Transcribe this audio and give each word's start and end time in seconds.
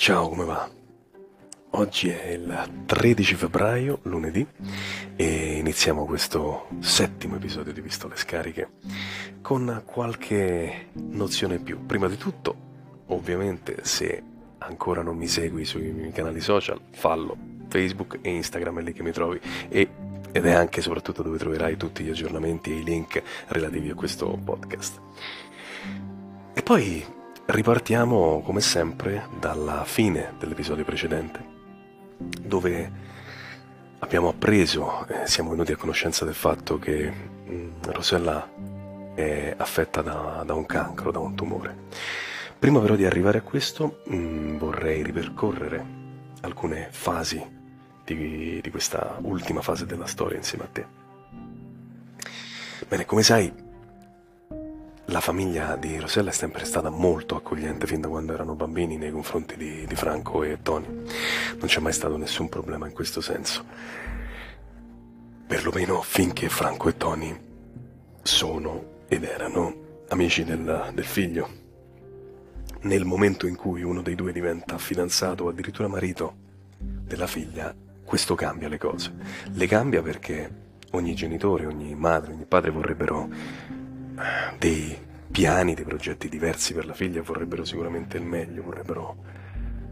Ciao, 0.00 0.30
come 0.30 0.46
va? 0.46 0.66
Oggi 1.72 2.08
è 2.08 2.28
il 2.28 2.84
13 2.86 3.34
febbraio, 3.34 3.98
lunedì, 4.04 4.46
e 5.14 5.58
iniziamo 5.58 6.06
questo 6.06 6.68
settimo 6.78 7.36
episodio 7.36 7.74
di 7.74 7.82
Pistole 7.82 8.16
Scariche 8.16 8.70
con 9.42 9.82
qualche 9.84 10.86
nozione 10.94 11.58
più. 11.58 11.84
Prima 11.84 12.08
di 12.08 12.16
tutto, 12.16 12.56
ovviamente, 13.08 13.84
se 13.84 14.22
ancora 14.56 15.02
non 15.02 15.18
mi 15.18 15.28
segui 15.28 15.66
sui 15.66 15.92
miei 15.92 16.12
canali 16.12 16.40
social, 16.40 16.80
fallo. 16.92 17.36
Facebook 17.68 18.20
e 18.22 18.30
Instagram 18.30 18.78
è 18.78 18.82
lì 18.82 18.94
che 18.94 19.02
mi 19.02 19.12
trovi 19.12 19.38
e, 19.68 19.86
ed 20.32 20.46
è 20.46 20.52
anche 20.52 20.78
e 20.78 20.82
soprattutto 20.82 21.22
dove 21.22 21.36
troverai 21.36 21.76
tutti 21.76 22.04
gli 22.04 22.08
aggiornamenti 22.08 22.70
e 22.70 22.76
i 22.76 22.84
link 22.84 23.22
relativi 23.48 23.90
a 23.90 23.94
questo 23.94 24.30
podcast. 24.42 24.98
E 26.54 26.62
poi 26.62 27.18
ripartiamo 27.50 28.42
come 28.42 28.60
sempre 28.60 29.26
dalla 29.38 29.84
fine 29.84 30.34
dell'episodio 30.38 30.84
precedente, 30.84 31.44
dove 32.18 32.92
abbiamo 33.98 34.28
appreso, 34.28 35.06
eh, 35.08 35.26
siamo 35.26 35.50
venuti 35.50 35.72
a 35.72 35.76
conoscenza 35.76 36.24
del 36.24 36.34
fatto 36.34 36.78
che 36.78 37.10
mh, 37.10 37.52
mm, 37.52 37.70
Rosella 37.86 38.48
è 39.14 39.54
affetta 39.56 40.02
da, 40.02 40.42
da, 40.44 40.54
un 40.54 40.66
cancro, 40.66 41.10
da 41.10 41.18
un 41.18 41.34
tumore. 41.34 41.88
Prima 42.58 42.80
però 42.80 42.94
di 42.94 43.04
arrivare 43.04 43.38
a 43.38 43.42
questo 43.42 44.02
mh, 44.06 44.16
mm, 44.16 44.56
vorrei 44.58 45.02
ripercorrere 45.02 45.98
alcune 46.42 46.88
fasi 46.90 47.58
di, 48.04 48.60
di 48.60 48.70
questa 48.70 49.18
ultima 49.22 49.62
fase 49.62 49.86
della 49.86 50.06
storia 50.06 50.36
insieme 50.36 50.64
a 50.64 50.68
te. 50.72 50.86
Bene, 52.88 53.04
come 53.04 53.22
sai, 53.22 53.52
la 55.10 55.20
famiglia 55.20 55.74
di 55.74 55.98
Rosella 55.98 56.30
è 56.30 56.32
sempre 56.32 56.64
stata 56.64 56.88
molto 56.88 57.34
accogliente 57.34 57.86
fin 57.86 58.00
da 58.00 58.08
quando 58.08 58.32
erano 58.32 58.54
bambini 58.54 58.96
nei 58.96 59.10
confronti 59.10 59.56
di, 59.56 59.84
di, 59.86 59.94
Franco 59.96 60.44
e 60.44 60.58
Tony. 60.62 60.86
Non 60.86 61.66
c'è 61.66 61.80
mai 61.80 61.92
stato 61.92 62.16
nessun 62.16 62.48
problema 62.48 62.86
in 62.86 62.92
questo 62.92 63.20
senso. 63.20 63.64
Perlomeno 65.46 66.00
finché 66.02 66.48
Franco 66.48 66.88
e 66.88 66.96
Tony 66.96 67.36
sono 68.22 68.98
ed 69.08 69.24
erano 69.24 69.74
amici 70.08 70.44
del, 70.44 70.90
del 70.94 71.04
figlio. 71.04 71.58
Nel 72.82 73.04
momento 73.04 73.48
in 73.48 73.56
cui 73.56 73.82
uno 73.82 74.02
dei 74.02 74.14
due 74.14 74.32
diventa 74.32 74.78
fidanzato 74.78 75.44
o 75.44 75.48
addirittura 75.48 75.88
marito 75.88 76.34
della 76.78 77.26
figlia, 77.26 77.74
questo 78.04 78.36
cambia 78.36 78.68
le 78.68 78.78
cose. 78.78 79.12
Le 79.52 79.66
cambia 79.66 80.02
perché 80.02 80.68
ogni 80.92 81.14
genitore, 81.14 81.66
ogni 81.66 81.96
madre, 81.96 82.32
ogni 82.32 82.46
padre 82.46 82.70
vorrebbero 82.70 83.28
dei 84.58 85.08
piani, 85.30 85.74
dei 85.74 85.84
progetti 85.84 86.28
diversi 86.28 86.74
per 86.74 86.86
la 86.86 86.92
figlia, 86.92 87.22
vorrebbero 87.22 87.64
sicuramente 87.64 88.16
il 88.16 88.24
meglio, 88.24 88.62
vorrebbero, 88.62 89.16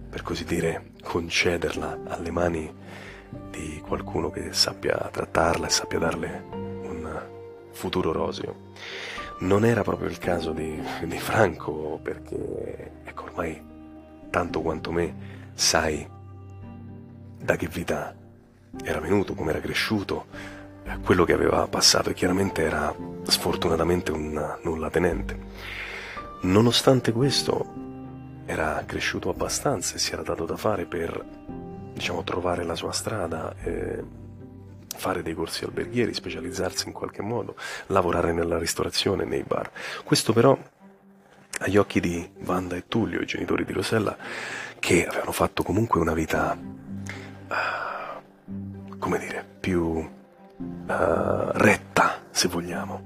per 0.09 0.23
così 0.23 0.45
dire, 0.45 0.91
concederla 1.03 2.01
alle 2.07 2.31
mani 2.31 2.75
di 3.51 3.81
qualcuno 3.87 4.31
che 4.31 4.53
sappia 4.53 4.97
trattarla 5.11 5.67
e 5.67 5.71
sappia 5.71 5.99
darle 5.99 6.45
un 6.51 7.23
futuro 7.73 8.13
roseo. 8.13 8.67
Non 9.41 9.65
era 9.65 9.83
proprio 9.83 10.09
il 10.09 10.19
caso 10.19 10.53
di, 10.53 10.81
di 11.05 11.19
Franco 11.19 12.01
perché, 12.03 13.03
ecco, 13.05 13.25
ormai 13.25 13.63
tanto 14.31 14.61
quanto 14.61 14.91
me 14.91 15.15
sai 15.55 16.07
da 17.41 17.57
che 17.57 17.69
vita 17.69 18.15
era 18.85 19.01
venuto, 19.01 19.35
come 19.35 19.51
era 19.51 19.61
cresciuto, 19.61 20.27
quello 21.03 21.25
che 21.25 21.33
aveva 21.33 21.67
passato 21.67 22.11
e 22.11 22.15
chiaramente 22.15 22.63
era 22.63 22.95
sfortunatamente 23.23 24.11
un 24.13 24.59
nulla 24.63 24.91
tenente. 24.91 25.39
Nonostante 26.43 27.13
questo 27.13 27.87
era 28.47 28.83
cresciuto 28.87 29.29
abbastanza 29.29 29.97
e 29.97 29.99
si 29.99 30.13
era 30.13 30.23
dato 30.23 30.47
da 30.47 30.57
fare 30.57 30.87
per 30.87 31.25
diciamo 31.93 32.23
trovare 32.23 32.65
la 32.65 32.75
sua 32.75 32.93
strada, 32.93 33.55
eh, 33.63 34.03
fare 34.97 35.23
dei 35.23 35.35
corsi 35.35 35.65
alberghieri, 35.65 36.15
specializzarsi 36.15 36.87
in 36.87 36.93
qualche 36.93 37.23
modo, 37.23 37.57
lavorare 37.87 38.33
nella 38.33 38.59
ristorazione, 38.59 39.25
nei 39.25 39.43
bar. 39.43 39.71
Questo 40.05 40.33
però 40.33 40.57
agli 41.61 41.77
occhi 41.77 42.01
di 42.01 42.31
Wanda 42.45 42.77
e 42.77 42.87
Tullio, 42.87 43.21
i 43.21 43.27
genitori 43.27 43.65
di 43.65 43.73
Rosella, 43.73 44.17
che 44.79 45.07
avevano 45.07 45.33
fatto 45.33 45.63
comunque 45.63 46.01
una 46.01 46.15
vita 46.15 46.57
uh, 47.49 48.99
come 48.99 49.19
dire, 49.19 49.45
più 49.59 50.17
retta, 50.87 52.23
se 52.31 52.49
vogliamo, 52.49 53.03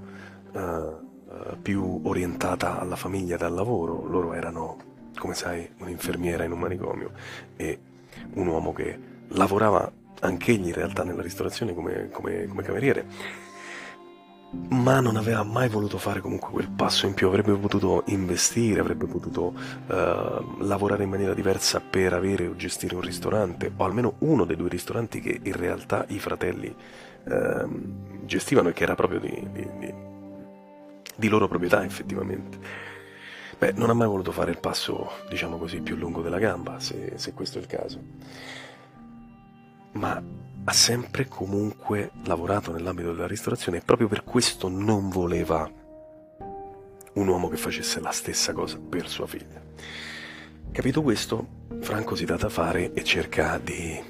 uh, 0.52 1.56
più 1.60 2.00
orientata 2.04 2.78
alla 2.78 2.96
famiglia 2.96 3.36
e 3.36 3.44
al 3.44 3.54
lavoro. 3.54 4.06
Loro 4.06 4.32
erano, 4.32 4.76
come 5.18 5.34
sai, 5.34 5.68
un'infermiera 5.78 6.44
in 6.44 6.52
un 6.52 6.58
manicomio 6.58 7.12
e 7.56 7.78
un 8.34 8.46
uomo 8.46 8.72
che 8.72 8.98
lavorava 9.28 9.90
anch'egli 10.20 10.68
in 10.68 10.74
realtà 10.74 11.02
nella 11.02 11.22
ristorazione 11.22 11.74
come, 11.74 12.08
come, 12.10 12.46
come 12.46 12.62
cameriere 12.62 13.06
ma 14.68 15.00
non 15.00 15.16
aveva 15.16 15.42
mai 15.42 15.68
voluto 15.68 15.96
fare 15.96 16.20
comunque 16.20 16.50
quel 16.50 16.68
passo 16.68 17.06
in 17.06 17.14
più, 17.14 17.26
avrebbe 17.26 17.54
potuto 17.54 18.02
investire, 18.08 18.80
avrebbe 18.80 19.06
potuto 19.06 19.54
uh, 19.54 20.62
lavorare 20.62 21.04
in 21.04 21.08
maniera 21.08 21.32
diversa 21.32 21.80
per 21.80 22.12
avere 22.12 22.46
o 22.46 22.54
gestire 22.54 22.94
un 22.94 23.00
ristorante, 23.00 23.72
o 23.74 23.84
almeno 23.84 24.14
uno 24.18 24.44
dei 24.44 24.56
due 24.56 24.68
ristoranti 24.68 25.20
che 25.20 25.40
in 25.42 25.54
realtà 25.54 26.04
i 26.08 26.18
fratelli 26.18 26.74
uh, 27.24 28.24
gestivano 28.24 28.68
e 28.68 28.72
che 28.72 28.82
era 28.82 28.94
proprio 28.94 29.20
di, 29.20 29.48
di, 29.52 29.68
di, 29.78 29.94
di 31.16 31.28
loro 31.28 31.48
proprietà 31.48 31.84
effettivamente. 31.84 32.58
Beh, 33.58 33.72
non 33.72 33.90
ha 33.90 33.94
mai 33.94 34.08
voluto 34.08 34.32
fare 34.32 34.50
il 34.50 34.58
passo, 34.58 35.10
diciamo 35.28 35.56
così, 35.56 35.80
più 35.80 35.94
lungo 35.94 36.20
della 36.20 36.38
gamba, 36.38 36.80
se, 36.80 37.12
se 37.14 37.32
questo 37.32 37.58
è 37.58 37.60
il 37.60 37.68
caso. 37.68 38.00
Ma 39.92 40.20
ha 40.64 40.72
sempre 40.72 41.28
comunque 41.28 42.10
lavorato 42.24 42.72
nell'ambito 42.72 43.12
della 43.12 43.26
ristorazione 43.26 43.78
e 43.78 43.82
proprio 43.82 44.08
per 44.08 44.24
questo 44.24 44.68
non 44.68 45.10
voleva 45.10 45.70
un 47.14 47.28
uomo 47.28 47.48
che 47.48 47.56
facesse 47.56 48.00
la 48.00 48.10
stessa 48.10 48.52
cosa 48.52 48.78
per 48.78 49.08
sua 49.08 49.26
figlia. 49.26 49.60
Capito 50.70 51.02
questo, 51.02 51.46
Franco 51.80 52.14
si 52.14 52.24
dà 52.24 52.36
da 52.36 52.48
fare 52.48 52.92
e 52.92 53.04
cerca 53.04 53.58
di, 53.58 54.00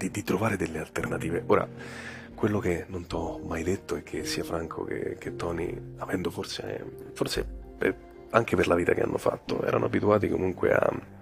di, 0.00 0.10
di 0.10 0.24
trovare 0.24 0.56
delle 0.56 0.78
alternative. 0.78 1.42
Ora, 1.46 1.68
quello 2.34 2.58
che 2.58 2.86
non 2.88 3.06
ti 3.06 3.14
ho 3.14 3.38
mai 3.38 3.62
detto 3.62 3.96
è 3.96 4.02
che 4.02 4.24
sia 4.24 4.42
Franco 4.44 4.84
che, 4.84 5.16
che 5.18 5.36
Tony, 5.36 5.94
avendo 5.98 6.30
forse, 6.30 6.84
forse 7.12 7.44
per, 7.76 7.94
anche 8.30 8.56
per 8.56 8.66
la 8.66 8.74
vita 8.74 8.94
che 8.94 9.02
hanno 9.02 9.18
fatto, 9.18 9.62
erano 9.62 9.84
abituati 9.84 10.28
comunque 10.28 10.72
a 10.72 11.18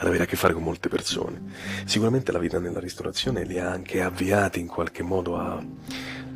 ad 0.00 0.06
avere 0.06 0.22
a 0.22 0.26
che 0.26 0.36
fare 0.36 0.54
con 0.54 0.62
molte 0.62 0.88
persone. 0.88 1.42
Sicuramente 1.84 2.30
la 2.30 2.38
vita 2.38 2.60
nella 2.60 2.78
ristorazione 2.78 3.42
li 3.42 3.58
ha 3.58 3.68
anche 3.68 4.00
avviati 4.00 4.60
in 4.60 4.68
qualche 4.68 5.02
modo 5.02 5.36
a, 5.36 5.60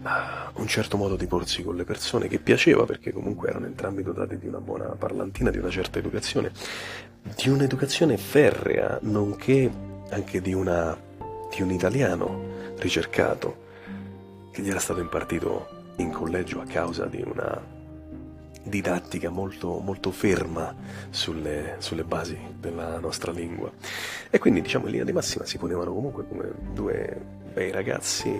a 0.03 0.51
un 0.55 0.67
certo 0.67 0.97
modo 0.97 1.15
di 1.15 1.27
porsi 1.27 1.63
con 1.63 1.77
le 1.77 1.85
persone 1.85 2.27
che 2.27 2.41
piaceva 2.41 2.85
perché 2.85 3.13
comunque 3.13 3.51
erano 3.51 3.67
entrambi 3.67 4.03
dotati 4.03 4.37
di 4.37 4.49
una 4.49 4.59
buona 4.59 4.87
parlantina, 4.87 5.51
di 5.51 5.59
una 5.59 5.71
certa 5.71 6.01
educazione, 6.01 6.51
di 7.37 7.49
un'educazione 7.49 8.17
ferrea, 8.17 8.99
nonché 9.03 9.71
anche 10.13 10.41
di, 10.41 10.53
una, 10.53 10.97
di 11.55 11.63
un 11.63 11.71
italiano 11.71 12.51
ricercato 12.77 13.71
che 14.51 14.63
gli 14.63 14.69
era 14.69 14.79
stato 14.79 15.01
impartito 15.01 15.81
in 15.97 16.11
collegio 16.11 16.61
a 16.61 16.65
causa 16.65 17.07
di 17.07 17.23
una 17.25 17.81
didattica 18.65 19.29
molto, 19.29 19.79
molto 19.79 20.11
ferma 20.11 20.75
sulle, 21.11 21.77
sulle, 21.79 22.05
basi 22.05 22.39
della 22.59 22.99
nostra 22.99 23.33
lingua. 23.33 23.71
E 24.31 24.39
quindi 24.39 24.61
diciamo 24.61 24.85
in 24.85 24.91
linea 24.93 25.07
di 25.07 25.13
massima 25.13 25.45
si 25.45 25.59
ponevano 25.59 25.93
comunque 25.93 26.27
come 26.29 26.53
due 26.73 27.21
bei 27.53 27.71
ragazzi 27.71 28.31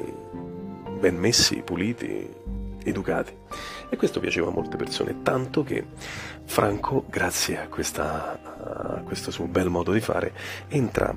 ben 1.01 1.17
messi, 1.17 1.63
puliti, 1.63 2.29
educati. 2.85 3.35
E 3.89 3.97
questo 3.97 4.21
piaceva 4.21 4.49
a 4.49 4.53
molte 4.53 4.77
persone, 4.77 5.23
tanto 5.23 5.65
che 5.65 5.85
Franco, 6.45 7.05
grazie 7.09 7.59
a, 7.59 7.67
questa, 7.69 8.39
a 8.97 9.01
questo 9.01 9.31
suo 9.31 9.47
bel 9.47 9.69
modo 9.69 9.93
di 9.93 10.01
fare, 10.01 10.33
entra 10.69 11.15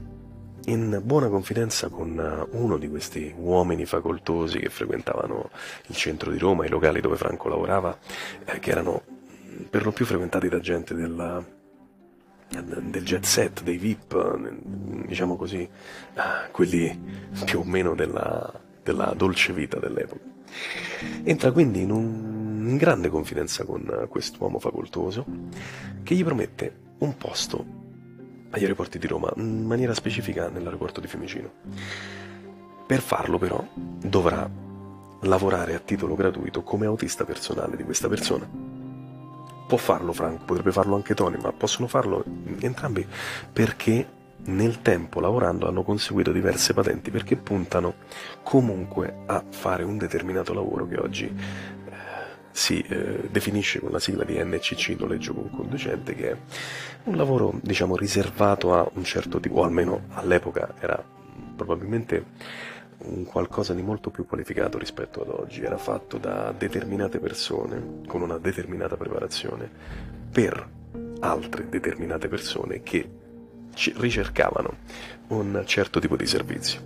in 0.65 1.01
buona 1.03 1.27
confidenza 1.27 1.89
con 1.89 2.17
eh, 2.19 2.57
uno 2.57 2.77
di 2.77 2.89
questi 2.89 3.33
uomini 3.37 3.85
facoltosi 3.85 4.59
che 4.59 4.69
frequentavano 4.69 5.49
il 5.87 5.95
centro 5.95 6.31
di 6.31 6.37
Roma, 6.37 6.65
i 6.65 6.69
locali 6.69 7.01
dove 7.01 7.17
Franco 7.17 7.49
lavorava, 7.49 7.97
eh, 8.45 8.59
che 8.59 8.71
erano 8.71 9.03
per 9.69 9.83
lo 9.83 9.91
più 9.91 10.05
frequentati 10.05 10.49
da 10.49 10.59
gente 10.59 10.93
della, 10.93 11.43
del 12.49 13.03
jet 13.03 13.23
set, 13.23 13.63
dei 13.63 13.77
VIP, 13.77 14.37
diciamo 15.07 15.35
così, 15.35 15.61
eh, 15.61 16.51
quelli 16.51 16.99
più 17.45 17.59
o 17.59 17.63
meno 17.63 17.95
della, 17.95 18.51
della 18.81 19.13
dolce 19.15 19.53
vita 19.53 19.79
dell'epoca. 19.79 20.33
Entra 21.23 21.51
quindi 21.51 21.81
in, 21.81 21.91
un, 21.91 22.67
in 22.67 22.77
grande 22.77 23.09
confidenza 23.09 23.65
con 23.65 24.07
quest'uomo 24.09 24.59
facoltoso 24.59 25.25
che 26.03 26.15
gli 26.15 26.23
promette 26.23 26.83
un 26.99 27.17
posto 27.17 27.83
agli 28.55 28.63
aeroporti 28.63 28.97
di 28.97 29.07
Roma, 29.07 29.31
in 29.35 29.65
maniera 29.65 29.93
specifica 29.93 30.49
nell'aeroporto 30.49 31.01
di 31.01 31.07
Fiumicino. 31.07 31.51
Per 32.87 33.01
farlo 33.01 33.37
però 33.37 33.63
dovrà 33.73 34.49
lavorare 35.21 35.73
a 35.75 35.79
titolo 35.79 36.15
gratuito 36.15 36.63
come 36.63 36.85
autista 36.85 37.25
personale 37.25 37.75
di 37.75 37.83
questa 37.83 38.07
persona. 38.07 38.47
può 39.67 39.77
farlo 39.77 40.13
Franco, 40.13 40.45
potrebbe 40.45 40.71
farlo 40.71 40.95
anche 40.95 41.15
Tony, 41.15 41.37
ma 41.41 41.51
possono 41.51 41.87
farlo 41.87 42.23
entrambi 42.59 43.05
perché 43.51 44.07
nel 44.45 44.83
tempo 44.83 45.19
lavorando 45.19 45.67
hanno 45.67 45.81
conseguito 45.81 46.31
diverse 46.31 46.73
patenti 46.73 47.09
perché 47.09 47.35
puntano 47.35 47.95
comunque 48.43 49.23
a 49.25 49.43
fare 49.49 49.83
un 49.83 49.97
determinato 49.97 50.53
lavoro 50.53 50.87
che 50.87 50.99
oggi 50.99 51.35
si 52.55 52.79
eh, 52.79 53.27
definisce 53.29 53.81
con 53.81 53.91
la 53.91 53.99
sigla 53.99 54.23
di 54.23 54.41
NCC, 54.41 54.95
noleggio 54.97 55.33
con 55.33 55.49
conducente, 55.49 56.15
che 56.15 56.31
è 56.31 56.37
un 57.03 57.17
lavoro 57.17 57.59
diciamo 57.61 57.97
riservato 57.97 58.73
a 58.73 58.89
un 58.93 59.03
certo 59.03 59.41
tipo, 59.41 59.55
o 59.55 59.63
almeno 59.65 60.03
all'epoca 60.11 60.73
era 60.79 61.03
probabilmente 61.53 62.23
un 62.99 63.25
qualcosa 63.25 63.73
di 63.73 63.81
molto 63.81 64.09
più 64.09 64.25
qualificato 64.25 64.77
rispetto 64.77 65.21
ad 65.21 65.27
oggi, 65.31 65.63
era 65.63 65.77
fatto 65.77 66.17
da 66.17 66.53
determinate 66.57 67.19
persone 67.19 68.03
con 68.07 68.21
una 68.21 68.37
determinata 68.37 68.95
preparazione 68.95 69.69
per 70.31 70.69
altre 71.19 71.67
determinate 71.67 72.29
persone 72.29 72.81
che 72.83 73.05
ricercavano 73.97 74.77
un 75.27 75.61
certo 75.65 75.99
tipo 75.99 76.15
di 76.15 76.25
servizio. 76.25 76.79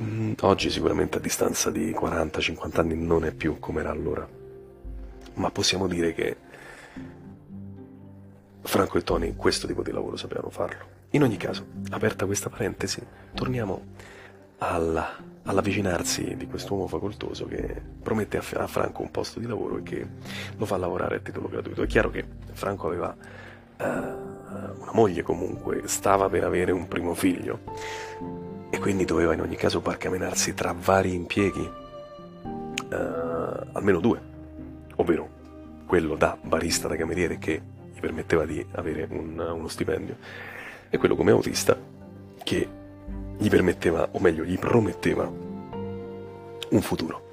Mm, 0.00 0.34
oggi 0.42 0.70
sicuramente 0.70 1.18
a 1.18 1.20
distanza 1.20 1.72
di 1.72 1.90
40-50 1.90 2.78
anni 2.78 2.94
non 2.94 3.24
è 3.24 3.32
più 3.32 3.58
come 3.58 3.80
era 3.80 3.90
allora, 3.90 4.37
ma 5.38 5.50
possiamo 5.50 5.86
dire 5.86 6.12
che 6.12 6.36
Franco 8.62 8.98
e 8.98 9.02
Tony 9.02 9.34
questo 9.34 9.66
tipo 9.66 9.82
di 9.82 9.90
lavoro 9.90 10.16
sapevano 10.16 10.50
farlo. 10.50 10.96
In 11.10 11.22
ogni 11.22 11.38
caso, 11.38 11.64
aperta 11.90 12.26
questa 12.26 12.50
parentesi, 12.50 13.00
torniamo 13.32 13.82
alla, 14.58 15.16
all'avvicinarsi 15.44 16.36
di 16.36 16.46
quest'uomo 16.46 16.86
facoltoso 16.86 17.46
che 17.46 17.80
promette 18.02 18.36
a, 18.36 18.42
a, 18.62 18.66
Franco 18.66 19.02
un 19.02 19.10
posto 19.10 19.40
di 19.40 19.46
lavoro 19.46 19.78
e 19.78 19.82
che 19.82 20.06
lo 20.56 20.66
fa 20.66 20.76
lavorare 20.76 21.16
a 21.16 21.20
titolo 21.20 21.48
gratuito. 21.48 21.82
È 21.82 21.86
chiaro 21.86 22.10
che 22.10 22.26
Franco 22.52 22.88
aveva 22.88 23.16
uh, 23.16 23.84
una 23.84 24.92
moglie 24.92 25.22
comunque, 25.22 25.82
stava 25.86 26.28
per 26.28 26.44
avere 26.44 26.72
un 26.72 26.88
primo 26.88 27.14
figlio 27.14 27.60
e 28.68 28.78
quindi 28.78 29.06
doveva 29.06 29.32
in 29.32 29.40
ogni 29.40 29.56
caso 29.56 29.80
barcamenarsi 29.80 30.52
tra 30.52 30.74
vari 30.78 31.14
impieghi, 31.14 31.70
uh, 32.90 32.94
almeno 33.72 34.00
due, 34.00 34.27
ovvero 34.98 35.36
quello 35.86 36.14
da 36.14 36.36
barista 36.40 36.86
da 36.86 36.96
cameriere 36.96 37.38
che 37.38 37.60
gli 37.92 38.00
permetteva 38.00 38.44
di 38.44 38.64
avere 38.72 39.06
un, 39.10 39.38
uno 39.38 39.68
stipendio 39.68 40.16
e 40.88 40.98
quello 40.98 41.16
come 41.16 41.32
autista 41.32 41.76
che 42.44 42.68
gli 43.36 43.48
permetteva, 43.48 44.08
o 44.12 44.18
meglio, 44.20 44.44
gli 44.44 44.58
prometteva 44.58 45.26
un 45.26 46.80
futuro. 46.80 47.30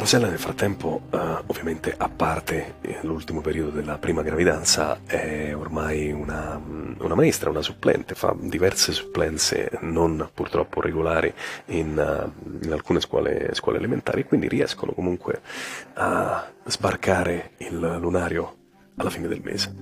Rosella 0.00 0.28
nel 0.28 0.38
frattempo, 0.38 1.02
uh, 1.10 1.16
ovviamente 1.48 1.94
a 1.94 2.08
parte 2.08 2.76
eh, 2.80 3.00
l'ultimo 3.02 3.42
periodo 3.42 3.68
della 3.68 3.98
prima 3.98 4.22
gravidanza, 4.22 5.00
è 5.04 5.54
ormai 5.54 6.10
una, 6.10 6.58
una, 6.98 7.14
maestra, 7.14 7.50
una 7.50 7.60
supplente, 7.60 8.14
fa 8.14 8.34
diverse 8.34 8.92
supplenze 8.92 9.68
non 9.82 10.30
purtroppo 10.32 10.80
regolari 10.80 11.30
in, 11.66 11.98
uh, 11.98 12.64
in 12.64 12.72
alcune 12.72 13.00
scuole, 13.00 13.50
scuole 13.52 13.76
elementari, 13.76 14.24
quindi 14.24 14.48
riescono 14.48 14.92
comunque 14.92 15.42
a 15.92 16.50
sbarcare 16.64 17.50
il 17.58 17.78
lunario 17.78 18.56
alla 18.96 19.10
fine 19.10 19.28
del 19.28 19.42
mese. 19.42 19.74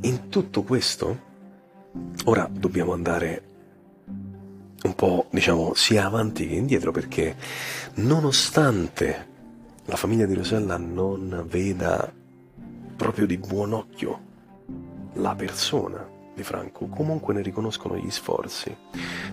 In 0.00 0.30
tutto 0.30 0.62
questo, 0.62 1.20
ora 2.24 2.48
dobbiamo 2.50 2.94
andare 2.94 3.42
un 4.82 4.94
po', 4.94 5.26
diciamo, 5.30 5.74
sia 5.74 6.06
avanti 6.06 6.46
che 6.46 6.54
indietro 6.54 6.90
perché 6.92 7.36
nonostante 7.94 9.28
la 9.86 9.96
famiglia 9.96 10.26
di 10.26 10.34
Rosella 10.34 10.76
non 10.76 11.44
veda 11.48 12.12
proprio 12.96 13.26
di 13.26 13.38
buon 13.38 13.72
occhio 13.72 14.30
la 15.14 15.34
persona 15.34 16.08
di 16.34 16.42
Franco, 16.42 16.86
comunque 16.86 17.34
ne 17.34 17.42
riconoscono 17.42 17.96
gli 17.96 18.10
sforzi 18.10 18.74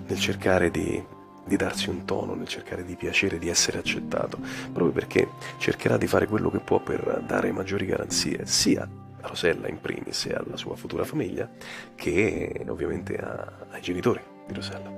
nel 0.08 0.20
cercare 0.20 0.70
di, 0.70 1.02
di 1.46 1.56
darsi 1.56 1.90
un 1.90 2.04
tono, 2.06 2.36
nel 2.36 2.48
cercare 2.48 2.84
di 2.84 2.96
piacere, 2.96 3.40
di 3.40 3.48
essere 3.48 3.78
accettato, 3.78 4.38
proprio 4.74 4.92
perché 4.92 5.30
cercherà 5.58 5.98
di 5.98 6.08
fare 6.08 6.28
quello 6.28 6.50
che 6.50 6.60
può 6.60 6.80
per 6.80 7.24
dare 7.26 7.52
maggiori 7.52 7.86
garanzie 7.86 8.46
sia 8.46 8.88
a 9.22 9.28
Rosella 9.28 9.68
in 9.68 9.80
primis 9.80 10.26
e 10.26 10.34
alla 10.34 10.58
sua 10.58 10.76
futura 10.76 11.04
famiglia, 11.04 11.50
che 11.96 12.66
ovviamente 12.68 13.16
a, 13.16 13.68
ai 13.70 13.82
genitori 13.82 14.22
di 14.48 14.54
Rosella. 14.54 14.92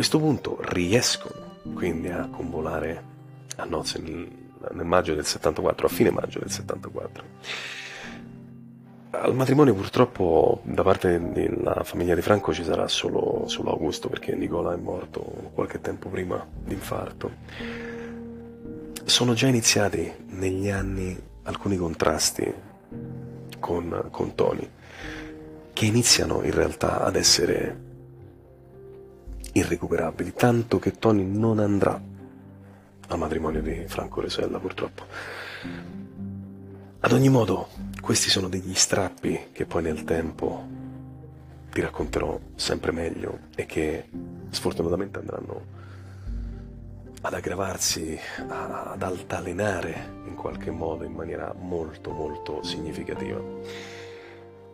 Questo 0.00 0.18
punto 0.18 0.56
riescono 0.62 1.58
quindi 1.74 2.08
a 2.08 2.26
convolare 2.30 3.04
a 3.56 3.64
nozze 3.66 3.98
nel, 3.98 4.26
nel 4.72 4.86
maggio 4.86 5.12
del 5.12 5.26
74, 5.26 5.86
a 5.86 5.90
fine 5.90 6.10
maggio 6.10 6.38
del 6.38 6.50
74. 6.50 7.24
Al 9.10 9.34
matrimonio 9.34 9.74
purtroppo 9.74 10.62
da 10.64 10.82
parte 10.82 11.20
della 11.32 11.84
famiglia 11.84 12.14
di 12.14 12.22
Franco 12.22 12.54
ci 12.54 12.64
sarà 12.64 12.88
solo, 12.88 13.42
solo 13.46 13.72
Augusto 13.72 14.08
perché 14.08 14.34
Nicola 14.34 14.72
è 14.72 14.78
morto 14.78 15.20
qualche 15.52 15.82
tempo 15.82 16.08
prima 16.08 16.46
d'infarto 16.64 17.30
sono 19.04 19.34
già 19.34 19.48
iniziati 19.48 20.10
negli 20.28 20.70
anni 20.70 21.14
alcuni 21.42 21.76
contrasti 21.76 22.50
con, 23.58 24.08
con 24.10 24.34
Tony, 24.34 24.66
che 25.74 25.84
iniziano 25.84 26.42
in 26.42 26.52
realtà 26.52 27.02
ad 27.02 27.16
essere 27.16 27.88
irrecuperabili, 29.52 30.32
tanto 30.32 30.78
che 30.78 30.98
Tony 30.98 31.24
non 31.24 31.58
andrà 31.58 32.00
al 33.08 33.18
matrimonio 33.18 33.62
di 33.62 33.84
Franco 33.86 34.20
Resella 34.20 34.58
purtroppo. 34.58 35.04
Ad 37.00 37.12
ogni 37.12 37.28
modo, 37.28 37.68
questi 38.00 38.28
sono 38.28 38.48
degli 38.48 38.74
strappi 38.74 39.48
che 39.52 39.66
poi 39.66 39.82
nel 39.82 40.04
tempo 40.04 40.66
ti 41.70 41.80
racconterò 41.80 42.38
sempre 42.54 42.92
meglio 42.92 43.38
e 43.54 43.66
che 43.66 44.08
sfortunatamente 44.50 45.18
andranno 45.18 45.78
ad 47.22 47.34
aggravarsi, 47.34 48.18
ad 48.48 49.02
altalenare 49.02 50.22
in 50.26 50.34
qualche 50.34 50.70
modo 50.70 51.04
in 51.04 51.12
maniera 51.12 51.54
molto 51.58 52.12
molto 52.12 52.62
significativa. 52.62 53.40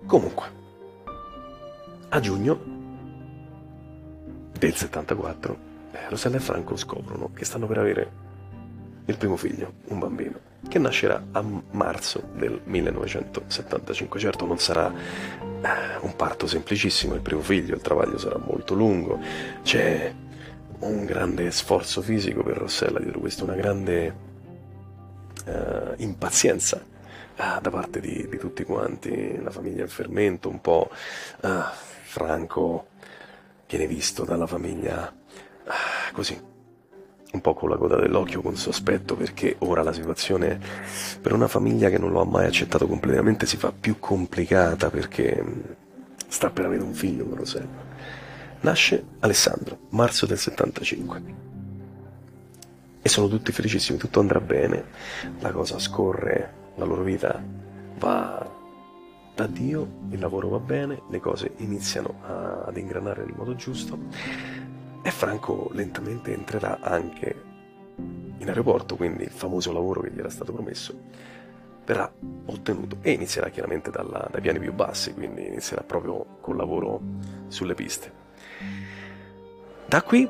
Comunque, 0.06 0.46
a 2.08 2.20
giugno 2.20 2.75
del 4.58 4.74
74, 4.74 5.58
eh, 5.92 6.08
Rosella 6.08 6.36
e 6.36 6.40
Franco 6.40 6.76
scoprono 6.76 7.30
che 7.32 7.44
stanno 7.44 7.66
per 7.66 7.78
avere 7.78 8.24
il 9.06 9.16
primo 9.16 9.36
figlio, 9.36 9.74
un 9.88 9.98
bambino, 9.98 10.38
che 10.68 10.78
nascerà 10.78 11.26
a 11.32 11.44
marzo 11.70 12.28
del 12.34 12.60
1975. 12.64 14.18
Certo 14.18 14.46
non 14.46 14.58
sarà 14.58 14.92
eh, 14.92 15.96
un 16.00 16.16
parto 16.16 16.46
semplicissimo 16.46 17.14
il 17.14 17.20
primo 17.20 17.42
figlio, 17.42 17.74
il 17.74 17.82
travaglio 17.82 18.18
sarà 18.18 18.38
molto 18.38 18.74
lungo, 18.74 19.18
c'è 19.62 20.12
un 20.78 21.04
grande 21.04 21.50
sforzo 21.50 22.02
fisico 22.02 22.42
per 22.42 22.56
Rossella 22.56 22.98
dietro 22.98 23.20
questo, 23.20 23.44
una 23.44 23.54
grande 23.54 24.14
uh, 25.46 25.94
impazienza 25.96 26.84
uh, 27.36 27.60
da 27.60 27.70
parte 27.70 28.00
di, 28.00 28.26
di, 28.28 28.36
tutti 28.36 28.64
quanti, 28.64 29.40
la 29.42 29.50
famiglia 29.50 29.82
in 29.82 29.88
fermento, 29.88 30.48
un 30.48 30.60
po' 30.60 30.90
uh, 31.42 31.48
Franco 32.02 32.88
viene 33.68 33.86
visto 33.86 34.24
dalla 34.24 34.46
famiglia 34.46 35.12
così, 36.12 36.40
un 37.32 37.40
po' 37.40 37.54
con 37.54 37.68
la 37.68 37.76
coda 37.76 37.96
dell'occhio, 37.96 38.40
con 38.40 38.56
sospetto, 38.56 39.16
perché 39.16 39.56
ora 39.58 39.82
la 39.82 39.92
situazione 39.92 40.58
per 41.20 41.32
una 41.32 41.48
famiglia 41.48 41.90
che 41.90 41.98
non 41.98 42.10
lo 42.10 42.20
ha 42.20 42.24
mai 42.24 42.46
accettato 42.46 42.86
completamente 42.86 43.46
si 43.46 43.56
fa 43.56 43.72
più 43.72 43.98
complicata 43.98 44.90
perché 44.90 45.42
mm, 45.42 45.60
sta 46.28 46.50
per 46.50 46.66
avere 46.66 46.82
un 46.82 46.94
figlio 46.94 47.26
con 47.26 47.36
Rossella. 47.36 47.84
Nasce 48.60 49.04
Alessandro, 49.20 49.78
marzo 49.90 50.26
del 50.26 50.38
75. 50.38 51.44
E 53.02 53.08
sono 53.08 53.28
tutti 53.28 53.52
felicissimi, 53.52 53.98
tutto 53.98 54.18
andrà 54.18 54.40
bene, 54.40 54.84
la 55.40 55.52
cosa 55.52 55.78
scorre, 55.78 56.52
la 56.76 56.84
loro 56.84 57.02
vita 57.02 57.40
va 57.98 58.55
da 59.36 59.46
Dio, 59.46 59.86
il 60.08 60.18
lavoro 60.18 60.48
va 60.48 60.58
bene, 60.58 61.02
le 61.10 61.20
cose 61.20 61.52
iniziano 61.58 62.14
a, 62.22 62.62
ad 62.62 62.76
ingranare 62.78 63.22
nel 63.22 63.34
modo 63.36 63.54
giusto 63.54 63.98
e 65.02 65.10
Franco 65.10 65.68
lentamente 65.72 66.32
entrerà 66.32 66.80
anche 66.80 67.44
in 68.38 68.48
aeroporto, 68.48 68.96
quindi 68.96 69.24
il 69.24 69.30
famoso 69.30 69.72
lavoro 69.72 70.00
che 70.00 70.10
gli 70.10 70.18
era 70.18 70.30
stato 70.30 70.54
promesso 70.54 70.98
verrà 71.84 72.10
ottenuto 72.46 72.96
e 73.02 73.12
inizierà 73.12 73.50
chiaramente 73.50 73.90
dalla, 73.90 74.26
dai 74.30 74.40
piani 74.40 74.58
più 74.58 74.72
bassi, 74.72 75.12
quindi 75.12 75.46
inizierà 75.46 75.82
proprio 75.82 76.38
col 76.40 76.56
lavoro 76.56 77.00
sulle 77.48 77.74
piste. 77.74 78.10
Da 79.86 80.02
qui, 80.02 80.26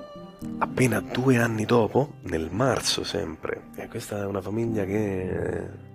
appena 0.58 1.00
due 1.00 1.38
anni 1.38 1.64
dopo, 1.64 2.14
nel 2.22 2.50
marzo 2.50 3.04
sempre, 3.04 3.68
e 3.76 3.86
questa 3.86 4.20
è 4.20 4.26
una 4.26 4.42
famiglia 4.42 4.84
che 4.84 5.85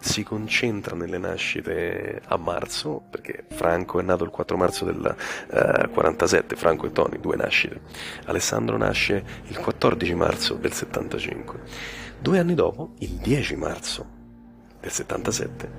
si 0.00 0.22
concentra 0.22 0.94
nelle 0.94 1.18
nascite 1.18 2.22
a 2.26 2.36
marzo, 2.36 3.02
perché 3.10 3.44
Franco 3.48 3.98
è 3.98 4.02
nato 4.02 4.24
il 4.24 4.30
4 4.30 4.56
marzo 4.56 4.84
del 4.84 5.16
eh, 5.50 5.88
47, 5.88 6.56
Franco 6.56 6.86
e 6.86 6.92
Tony, 6.92 7.18
due 7.18 7.36
nascite. 7.36 7.80
Alessandro 8.26 8.76
nasce 8.76 9.24
il 9.46 9.58
14 9.58 10.14
marzo 10.14 10.54
del 10.54 10.72
75. 10.72 11.60
Due 12.20 12.38
anni 12.38 12.54
dopo, 12.54 12.94
il 12.98 13.10
10 13.10 13.56
marzo 13.56 14.06
del 14.80 14.90
77, 14.90 15.70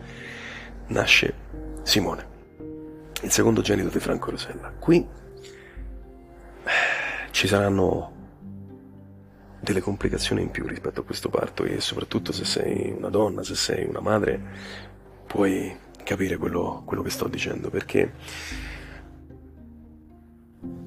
nasce 0.87 1.33
Simone, 1.83 2.27
il 3.21 3.31
secondo 3.31 3.61
genito 3.61 3.89
di 3.89 3.99
Franco 3.99 4.31
Rosella. 4.31 4.71
Qui 4.77 5.07
ci 7.31 7.47
saranno 7.47 8.18
delle 9.59 9.81
complicazioni 9.81 10.41
in 10.41 10.51
più 10.51 10.65
rispetto 10.67 11.01
a 11.01 11.03
questo 11.03 11.29
parto 11.29 11.63
e 11.63 11.81
soprattutto 11.81 12.31
se 12.31 12.45
sei 12.45 12.93
una 12.95 13.09
donna, 13.09 13.43
se 13.43 13.55
sei 13.55 13.85
una 13.85 13.99
madre, 13.99 14.39
puoi 15.27 15.75
capire 16.03 16.37
quello, 16.37 16.81
quello 16.85 17.03
che 17.03 17.09
sto 17.09 17.27
dicendo 17.27 17.69
perché 17.69 18.13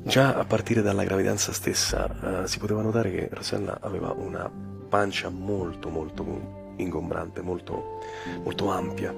già 0.03 0.35
a 0.35 0.45
partire 0.45 0.83
dalla 0.83 1.05
gravidanza 1.05 1.53
stessa 1.53 2.43
uh, 2.43 2.47
si 2.47 2.59
poteva 2.59 2.83
notare 2.83 3.11
che 3.11 3.29
Rosella 3.31 3.79
aveva 3.81 4.13
una 4.13 4.51
pancia 4.89 5.29
molto 5.29 5.89
molto 5.89 6.61
ingombrante, 6.77 7.41
molto, 7.43 8.01
molto 8.43 8.71
ampia, 8.71 9.15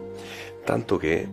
tanto 0.64 0.96
che 0.96 1.28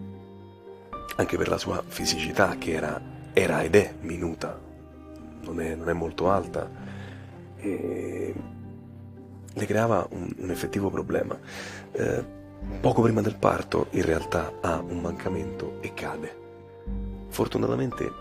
anche 1.15 1.37
per 1.37 1.47
la 1.49 1.57
sua 1.57 1.83
fisicità 1.85 2.57
che 2.57 2.71
era, 2.71 3.01
era 3.33 3.61
ed 3.61 3.75
è 3.75 3.93
minuta, 4.01 4.59
non 5.41 5.61
è, 5.61 5.75
non 5.75 5.89
è 5.89 5.93
molto 5.93 6.29
alta, 6.29 6.69
e 7.61 8.33
le 9.53 9.65
creava 9.65 10.07
un, 10.11 10.33
un 10.37 10.49
effettivo 10.49 10.89
problema. 10.89 11.37
Eh, 11.91 12.39
poco 12.79 13.01
prima 13.01 13.21
del 13.21 13.35
parto 13.35 13.87
in 13.91 14.03
realtà 14.03 14.53
ha 14.61 14.79
un 14.79 14.99
mancamento 14.99 15.77
e 15.81 15.93
cade. 15.93 16.39
Fortunatamente 17.29 18.11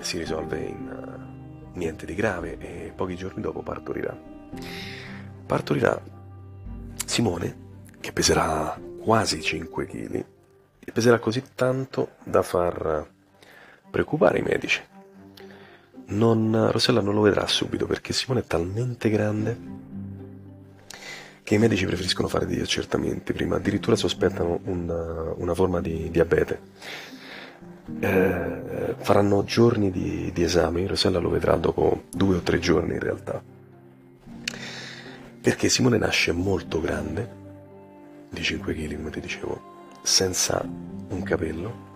si 0.00 0.18
risolve 0.18 0.58
in 0.58 0.88
uh, 0.88 1.78
niente 1.78 2.06
di 2.06 2.14
grave 2.14 2.58
e 2.58 2.92
pochi 2.94 3.16
giorni 3.16 3.40
dopo 3.40 3.62
partorirà. 3.62 4.16
Partorirà 5.46 6.00
Simone, 7.04 7.56
che 8.00 8.12
peserà 8.12 8.78
quasi 9.02 9.42
5 9.42 9.86
kg, 9.86 10.24
e 10.78 10.92
peserà 10.92 11.18
così 11.18 11.42
tanto 11.54 12.12
da 12.22 12.42
far 12.42 13.08
preoccupare 13.90 14.38
i 14.38 14.42
medici 14.42 14.80
non, 16.10 16.68
Rosella 16.70 17.00
non 17.00 17.14
lo 17.14 17.20
vedrà 17.20 17.46
subito 17.46 17.86
perché 17.86 18.12
Simone 18.12 18.40
è 18.40 18.44
talmente 18.44 19.10
grande 19.10 19.58
che 21.42 21.54
i 21.54 21.58
medici 21.58 21.84
preferiscono 21.84 22.28
fare 22.28 22.46
degli 22.46 22.60
accertamenti 22.60 23.32
prima, 23.32 23.56
addirittura 23.56 23.96
sospettano 23.96 24.60
una, 24.64 25.32
una 25.34 25.54
forma 25.54 25.80
di 25.80 26.08
diabete. 26.10 26.60
Eh, 27.98 28.94
faranno 28.98 29.42
giorni 29.42 29.90
di, 29.90 30.30
di 30.32 30.42
esami, 30.44 30.86
Rosella 30.86 31.18
lo 31.18 31.28
vedrà 31.28 31.56
dopo 31.56 32.04
due 32.08 32.36
o 32.36 32.40
tre 32.40 32.60
giorni 32.60 32.92
in 32.92 33.00
realtà, 33.00 33.42
perché 35.40 35.68
Simone 35.68 35.98
nasce 35.98 36.30
molto 36.30 36.80
grande, 36.80 37.38
di 38.28 38.42
5 38.42 38.72
kg 38.72 38.96
come 38.96 39.10
ti 39.10 39.20
dicevo, 39.20 39.60
senza 40.02 40.64
un 40.64 41.22
capello 41.24 41.88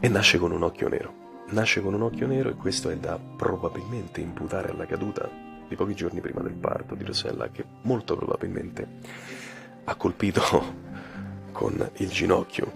e 0.00 0.08
nasce 0.08 0.38
con 0.38 0.50
un 0.50 0.64
occhio 0.64 0.88
nero 0.88 1.23
nasce 1.50 1.80
con 1.80 1.94
un 1.94 2.02
occhio 2.02 2.26
nero 2.26 2.50
e 2.50 2.54
questo 2.54 2.90
è 2.90 2.96
da 2.96 3.18
probabilmente 3.18 4.20
imputare 4.20 4.70
alla 4.70 4.86
caduta 4.86 5.28
di 5.68 5.76
pochi 5.76 5.94
giorni 5.94 6.20
prima 6.20 6.40
del 6.40 6.54
parto 6.54 6.94
di 6.94 7.04
Rosella 7.04 7.48
che 7.48 7.64
molto 7.82 8.16
probabilmente 8.16 8.86
ha 9.84 9.94
colpito 9.94 10.42
con 11.52 11.90
il 11.96 12.08
ginocchio 12.08 12.72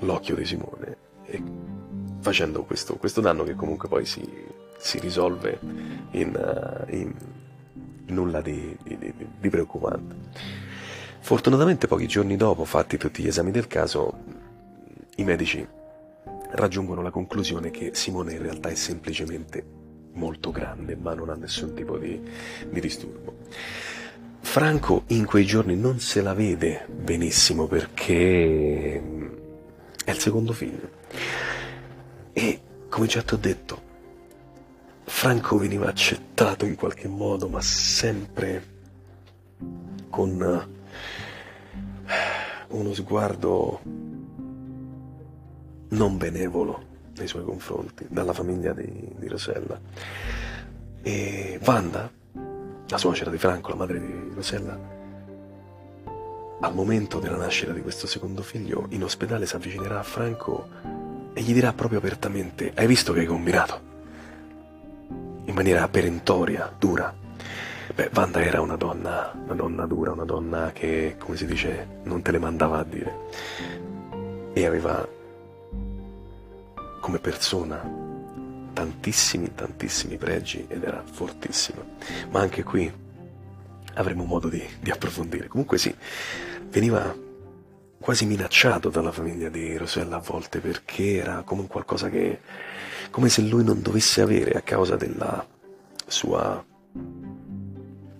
l'occhio 0.00 0.34
di 0.34 0.44
Simone 0.44 0.96
e 1.24 1.42
facendo 2.20 2.64
questo, 2.64 2.96
questo 2.96 3.20
danno 3.20 3.44
che 3.44 3.54
comunque 3.54 3.88
poi 3.88 4.04
si, 4.04 4.28
si 4.78 4.98
risolve 4.98 5.58
in, 6.12 6.34
uh, 6.34 6.94
in 6.94 7.14
nulla 8.06 8.40
di, 8.40 8.76
di, 8.82 9.14
di 9.38 9.48
preoccupante. 9.48 10.14
Fortunatamente 11.20 11.86
pochi 11.86 12.06
giorni 12.06 12.36
dopo, 12.36 12.64
fatti 12.64 12.96
tutti 12.96 13.22
gli 13.22 13.28
esami 13.28 13.50
del 13.50 13.66
caso, 13.66 14.12
i 15.16 15.24
medici 15.24 15.66
raggiungono 16.56 17.02
la 17.02 17.10
conclusione 17.10 17.70
che 17.70 17.90
Simone 17.94 18.32
in 18.32 18.42
realtà 18.42 18.68
è 18.68 18.74
semplicemente 18.74 19.64
molto 20.12 20.50
grande, 20.50 20.96
ma 20.96 21.14
non 21.14 21.30
ha 21.30 21.34
nessun 21.34 21.74
tipo 21.74 21.98
di, 21.98 22.20
di 22.68 22.80
disturbo. 22.80 23.34
Franco 24.40 25.02
in 25.08 25.26
quei 25.26 25.44
giorni 25.44 25.76
non 25.76 25.98
se 26.00 26.22
la 26.22 26.32
vede 26.32 26.86
benissimo 26.88 27.66
perché 27.66 29.02
è 30.04 30.10
il 30.10 30.18
secondo 30.18 30.52
figlio. 30.52 30.90
E 32.32 32.60
come 32.88 33.06
già 33.06 33.22
ti 33.22 33.34
ho 33.34 33.38
detto, 33.38 33.82
Franco 35.04 35.58
veniva 35.58 35.88
accettato 35.88 36.64
in 36.64 36.76
qualche 36.76 37.08
modo, 37.08 37.48
ma 37.48 37.60
sempre 37.60 38.74
con 40.08 40.74
uno 42.68 42.94
sguardo 42.94 43.80
non 45.88 46.16
benevolo 46.16 46.94
nei 47.16 47.28
suoi 47.28 47.44
confronti 47.44 48.06
dalla 48.08 48.32
famiglia 48.32 48.72
di, 48.72 49.12
di 49.16 49.28
Rosella. 49.28 49.78
E 51.02 51.60
Wanda, 51.62 52.10
la 52.88 52.98
suocera 52.98 53.30
di 53.30 53.38
Franco, 53.38 53.70
la 53.70 53.76
madre 53.76 54.00
di 54.00 54.30
Rosella, 54.34 54.94
al 56.60 56.74
momento 56.74 57.18
della 57.18 57.36
nascita 57.36 57.72
di 57.72 57.82
questo 57.82 58.06
secondo 58.06 58.42
figlio, 58.42 58.86
in 58.90 59.04
ospedale 59.04 59.46
si 59.46 59.54
avvicinerà 59.54 59.98
a 59.98 60.02
Franco 60.02 60.68
e 61.32 61.42
gli 61.42 61.52
dirà 61.52 61.72
proprio 61.72 61.98
apertamente: 61.98 62.72
Hai 62.74 62.86
visto 62.86 63.12
che 63.12 63.20
hai 63.20 63.26
combinato? 63.26 63.80
In 65.44 65.54
maniera 65.54 65.86
perentoria, 65.88 66.72
dura. 66.76 67.14
Beh, 67.94 68.10
Wanda 68.12 68.42
era 68.42 68.60
una 68.60 68.76
donna, 68.76 69.32
una 69.44 69.54
donna 69.54 69.86
dura, 69.86 70.12
una 70.12 70.24
donna 70.24 70.72
che, 70.72 71.16
come 71.18 71.36
si 71.36 71.46
dice, 71.46 72.00
non 72.02 72.20
te 72.20 72.32
le 72.32 72.38
mandava 72.38 72.78
a 72.78 72.84
dire. 72.84 73.14
E 74.52 74.66
aveva 74.66 75.06
come 77.06 77.20
persona 77.20 77.80
tantissimi, 78.72 79.54
tantissimi 79.54 80.16
pregi 80.16 80.64
ed 80.66 80.82
era 80.82 81.04
fortissima. 81.08 81.80
Ma 82.30 82.40
anche 82.40 82.64
qui 82.64 82.92
avremo 83.94 84.24
modo 84.24 84.48
di, 84.48 84.60
di 84.80 84.90
approfondire. 84.90 85.46
Comunque 85.46 85.78
sì, 85.78 85.94
veniva 86.64 87.16
quasi 88.00 88.26
minacciato 88.26 88.88
dalla 88.88 89.12
famiglia 89.12 89.48
di 89.48 89.76
Rosella 89.76 90.16
a 90.16 90.18
volte 90.20 90.58
perché 90.58 91.18
era 91.18 91.42
come 91.44 91.68
qualcosa 91.68 92.10
che, 92.10 92.40
come 93.10 93.28
se 93.28 93.42
lui 93.42 93.62
non 93.62 93.80
dovesse 93.82 94.20
avere 94.20 94.54
a 94.54 94.62
causa 94.62 94.96
della 94.96 95.46
sua 96.08 96.64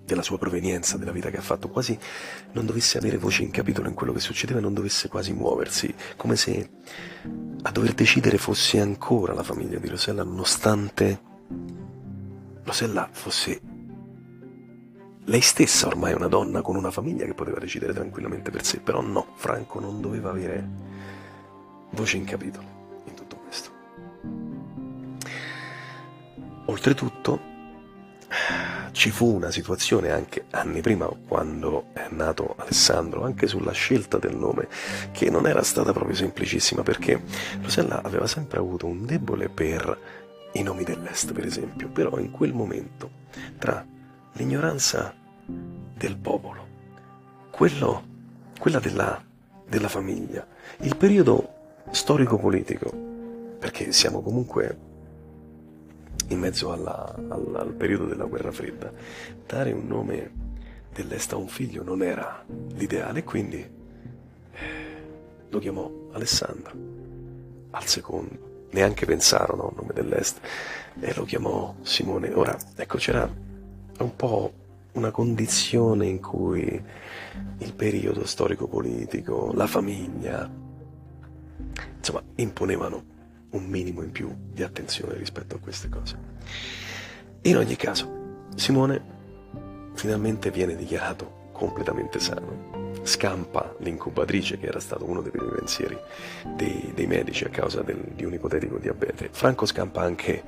della 0.06 0.22
sua 0.22 0.38
provenienza, 0.38 0.96
della 0.96 1.12
vita 1.12 1.30
che 1.30 1.36
ha 1.36 1.42
fatto, 1.42 1.68
quasi 1.68 1.98
non 2.52 2.64
dovesse 2.64 2.96
avere 2.96 3.18
voce 3.18 3.42
in 3.42 3.50
capitolo 3.50 3.88
in 3.88 3.94
quello 3.94 4.12
che 4.12 4.20
succedeva, 4.20 4.60
non 4.60 4.72
dovesse 4.72 5.08
quasi 5.08 5.32
muoversi, 5.32 5.92
come 6.16 6.36
se 6.36 6.70
a 7.62 7.70
dover 7.70 7.92
decidere 7.92 8.38
fosse 8.38 8.80
ancora 8.80 9.34
la 9.34 9.42
famiglia 9.42 9.78
di 9.78 9.88
Rosella, 9.88 10.22
nonostante 10.22 11.20
Rosella 12.62 13.08
fosse 13.10 13.60
lei 15.28 15.40
stessa 15.40 15.88
ormai 15.88 16.12
una 16.12 16.28
donna 16.28 16.62
con 16.62 16.76
una 16.76 16.92
famiglia 16.92 17.24
che 17.24 17.34
poteva 17.34 17.58
decidere 17.58 17.92
tranquillamente 17.92 18.52
per 18.52 18.64
sé, 18.64 18.78
però 18.78 19.00
no, 19.00 19.34
Franco 19.34 19.80
non 19.80 20.00
doveva 20.00 20.30
avere 20.30 20.64
voce 21.90 22.16
in 22.16 22.24
capitolo 22.24 23.02
in 23.06 23.14
tutto 23.14 23.36
questo. 23.38 23.70
Oltretutto, 26.66 27.40
ci 28.96 29.10
fu 29.10 29.34
una 29.34 29.50
situazione 29.50 30.10
anche 30.10 30.46
anni 30.52 30.80
prima, 30.80 31.06
quando 31.28 31.88
è 31.92 32.06
nato 32.08 32.54
Alessandro, 32.56 33.24
anche 33.24 33.46
sulla 33.46 33.72
scelta 33.72 34.16
del 34.16 34.34
nome, 34.34 34.68
che 35.12 35.28
non 35.28 35.46
era 35.46 35.62
stata 35.62 35.92
proprio 35.92 36.16
semplicissima 36.16 36.82
perché 36.82 37.22
Rosella 37.60 38.02
aveva 38.02 38.26
sempre 38.26 38.58
avuto 38.58 38.86
un 38.86 39.04
debole 39.04 39.50
per 39.50 39.98
i 40.52 40.62
nomi 40.62 40.82
dell'Est, 40.82 41.34
per 41.34 41.44
esempio, 41.44 41.88
però 41.90 42.16
in 42.18 42.30
quel 42.30 42.54
momento, 42.54 43.10
tra 43.58 43.84
l'ignoranza 44.32 45.14
del 45.44 46.16
popolo, 46.16 46.66
quello, 47.50 48.02
quella 48.58 48.78
della, 48.78 49.22
della 49.68 49.88
famiglia, 49.88 50.46
il 50.80 50.96
periodo 50.96 51.52
storico-politico, 51.90 52.90
perché 53.58 53.92
siamo 53.92 54.22
comunque 54.22 54.85
in 56.28 56.38
mezzo 56.38 56.72
alla, 56.72 57.14
al, 57.28 57.54
al 57.54 57.72
periodo 57.74 58.06
della 58.06 58.24
guerra 58.24 58.50
fredda, 58.50 58.92
dare 59.46 59.72
un 59.72 59.86
nome 59.86 60.44
dell'est 60.92 61.32
a 61.32 61.36
un 61.36 61.48
figlio 61.48 61.82
non 61.82 62.02
era 62.02 62.44
l'ideale, 62.74 63.22
quindi 63.22 63.58
eh, 64.52 65.04
lo 65.48 65.58
chiamò 65.58 65.90
Alessandro 66.12 66.72
al 67.70 67.84
secondo. 67.86 68.54
Neanche 68.70 69.06
pensarono 69.06 69.68
al 69.68 69.74
nome 69.76 69.92
dell'est 69.92 70.40
e 70.98 71.14
lo 71.14 71.24
chiamò 71.24 71.74
Simone. 71.82 72.32
Ora, 72.32 72.56
ecco, 72.74 72.98
c'era 72.98 73.30
un 73.98 74.16
po' 74.16 74.52
una 74.92 75.10
condizione 75.10 76.06
in 76.06 76.20
cui 76.20 76.82
il 77.58 77.74
periodo 77.74 78.26
storico-politico, 78.26 79.52
la 79.54 79.66
famiglia, 79.66 80.50
insomma, 81.96 82.22
imponevano 82.36 83.14
un 83.56 83.66
minimo 83.66 84.02
in 84.02 84.12
più 84.12 84.34
di 84.52 84.62
attenzione 84.62 85.14
rispetto 85.16 85.56
a 85.56 85.58
queste 85.58 85.88
cose. 85.88 86.16
In 87.42 87.56
ogni 87.56 87.76
caso, 87.76 88.44
Simone 88.54 89.14
finalmente 89.94 90.50
viene 90.50 90.76
dichiarato 90.76 91.50
completamente 91.52 92.18
sano. 92.20 92.74
Scampa 93.02 93.74
l'incubatrice, 93.78 94.58
che 94.58 94.66
era 94.66 94.80
stato 94.80 95.08
uno 95.08 95.22
dei 95.22 95.30
primi 95.30 95.50
pensieri 95.50 95.96
dei, 96.54 96.92
dei 96.94 97.06
medici 97.06 97.44
a 97.44 97.48
causa 97.48 97.82
del, 97.82 98.00
di 98.14 98.24
un 98.24 98.34
ipotetico 98.34 98.78
diabete. 98.78 99.28
Franco 99.30 99.64
scampa 99.64 100.02
anche 100.02 100.42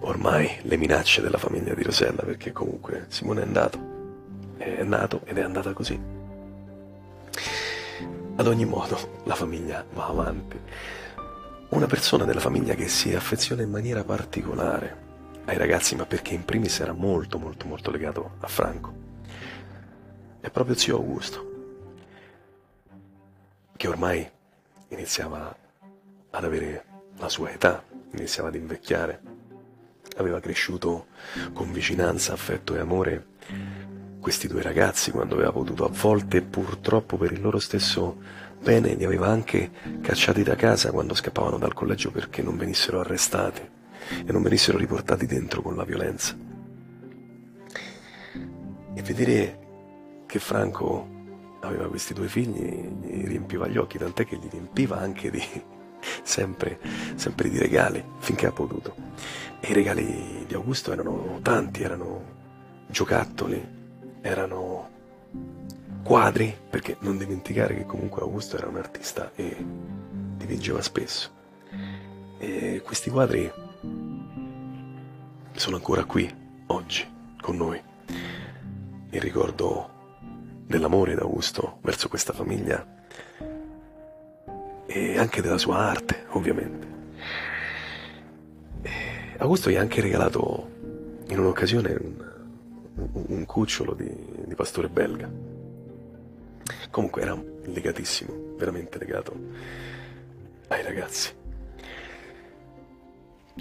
ormai 0.00 0.50
le 0.62 0.76
minacce 0.76 1.22
della 1.22 1.38
famiglia 1.38 1.74
di 1.74 1.82
Rosella, 1.82 2.22
perché 2.22 2.52
comunque 2.52 3.06
Simone 3.08 3.40
è 3.40 3.44
andato, 3.44 3.78
è 4.58 4.82
nato 4.82 5.20
ed 5.24 5.38
è 5.38 5.42
andata 5.42 5.72
così. 5.72 5.98
Ad 8.38 8.46
ogni 8.46 8.64
modo, 8.66 9.22
la 9.24 9.34
famiglia 9.34 9.84
va 9.94 10.08
avanti. 10.08 10.58
Una 11.68 11.86
persona 11.86 12.24
della 12.24 12.40
famiglia 12.40 12.74
che 12.74 12.86
si 12.86 13.12
affeziona 13.14 13.62
in 13.62 13.70
maniera 13.70 14.04
particolare 14.04 15.04
ai 15.46 15.58
ragazzi, 15.58 15.96
ma 15.96 16.06
perché 16.06 16.32
in 16.32 16.44
primis 16.44 16.78
era 16.78 16.92
molto 16.92 17.38
molto 17.38 17.66
molto 17.66 17.90
legato 17.90 18.36
a 18.38 18.46
Franco. 18.46 18.94
È 20.40 20.48
proprio 20.48 20.76
zio 20.76 20.96
Augusto, 20.96 21.44
che 23.76 23.88
ormai 23.88 24.28
iniziava 24.88 25.54
ad 26.30 26.44
avere 26.44 26.84
la 27.18 27.28
sua 27.28 27.50
età, 27.50 27.82
iniziava 28.12 28.48
ad 28.48 28.54
invecchiare, 28.54 29.20
aveva 30.18 30.40
cresciuto 30.40 31.06
con 31.52 31.72
vicinanza, 31.72 32.32
affetto 32.32 32.76
e 32.76 32.78
amore 32.78 33.26
questi 34.26 34.48
due 34.48 34.60
ragazzi 34.60 35.12
quando 35.12 35.34
aveva 35.34 35.52
potuto, 35.52 35.84
a 35.84 35.88
volte 35.88 36.42
purtroppo 36.42 37.16
per 37.16 37.30
il 37.30 37.40
loro 37.40 37.60
stesso 37.60 38.16
bene, 38.60 38.94
li 38.94 39.04
aveva 39.04 39.28
anche 39.28 39.70
cacciati 40.00 40.42
da 40.42 40.56
casa 40.56 40.90
quando 40.90 41.14
scappavano 41.14 41.58
dal 41.58 41.74
collegio 41.74 42.10
perché 42.10 42.42
non 42.42 42.56
venissero 42.56 42.98
arrestati 42.98 43.60
e 44.26 44.32
non 44.32 44.42
venissero 44.42 44.78
riportati 44.78 45.26
dentro 45.26 45.62
con 45.62 45.76
la 45.76 45.84
violenza. 45.84 46.36
E 48.94 49.02
vedere 49.02 49.58
che 50.26 50.40
Franco 50.40 51.06
aveva 51.60 51.86
questi 51.86 52.12
due 52.12 52.26
figli 52.26 52.82
gli 53.02 53.28
riempiva 53.28 53.68
gli 53.68 53.76
occhi, 53.76 53.96
tant'è 53.96 54.26
che 54.26 54.38
gli 54.38 54.48
riempiva 54.50 54.98
anche 54.98 55.30
di, 55.30 55.40
sempre, 56.24 56.80
sempre 57.14 57.48
di 57.48 57.58
regali, 57.58 58.04
finché 58.18 58.46
ha 58.46 58.52
potuto. 58.52 58.92
E 59.60 59.70
i 59.70 59.72
regali 59.72 60.44
di 60.48 60.54
Augusto 60.54 60.90
erano 60.90 61.38
tanti, 61.42 61.84
erano 61.84 62.34
giocattoli, 62.88 63.75
erano 64.26 64.88
quadri, 66.02 66.56
perché 66.68 66.96
non 67.00 67.16
dimenticare 67.16 67.74
che 67.74 67.86
comunque 67.86 68.22
Augusto 68.22 68.56
era 68.56 68.68
un 68.68 68.76
artista 68.76 69.32
e 69.34 69.56
dipingeva 70.36 70.82
spesso. 70.82 71.30
E 72.38 72.82
questi 72.84 73.10
quadri 73.10 73.50
sono 75.52 75.76
ancora 75.76 76.04
qui, 76.04 76.32
oggi, 76.66 77.04
con 77.40 77.56
noi. 77.56 77.80
Il 79.10 79.20
ricordo 79.20 79.90
dell'amore 80.66 81.14
d'Augusto 81.14 81.78
verso 81.82 82.08
questa 82.08 82.32
famiglia 82.32 82.84
e 84.86 85.18
anche 85.18 85.40
della 85.40 85.58
sua 85.58 85.78
arte, 85.78 86.26
ovviamente. 86.30 86.86
E 88.82 88.92
Augusto 89.38 89.70
gli 89.70 89.76
ha 89.76 89.80
anche 89.80 90.00
regalato 90.00 90.70
in 91.28 91.38
un'occasione 91.38 91.96
un, 92.00 92.25
un 92.96 93.44
cucciolo 93.44 93.94
di, 93.94 94.10
di 94.44 94.54
pastore 94.54 94.88
belga. 94.88 95.30
Comunque 96.90 97.22
era 97.22 97.40
legatissimo, 97.64 98.54
veramente 98.56 98.98
legato 98.98 99.34
ai 100.68 100.82
ragazzi. 100.82 101.32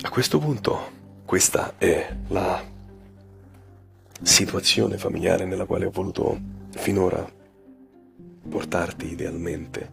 A 0.01 0.09
questo 0.09 0.39
punto 0.39 1.03
questa 1.25 1.73
è 1.77 2.15
la 2.27 2.63
situazione 4.21 4.97
familiare 4.97 5.45
nella 5.45 5.65
quale 5.65 5.85
ho 5.85 5.91
voluto 5.91 6.39
finora 6.69 7.27
portarti 8.47 9.11
idealmente 9.11 9.91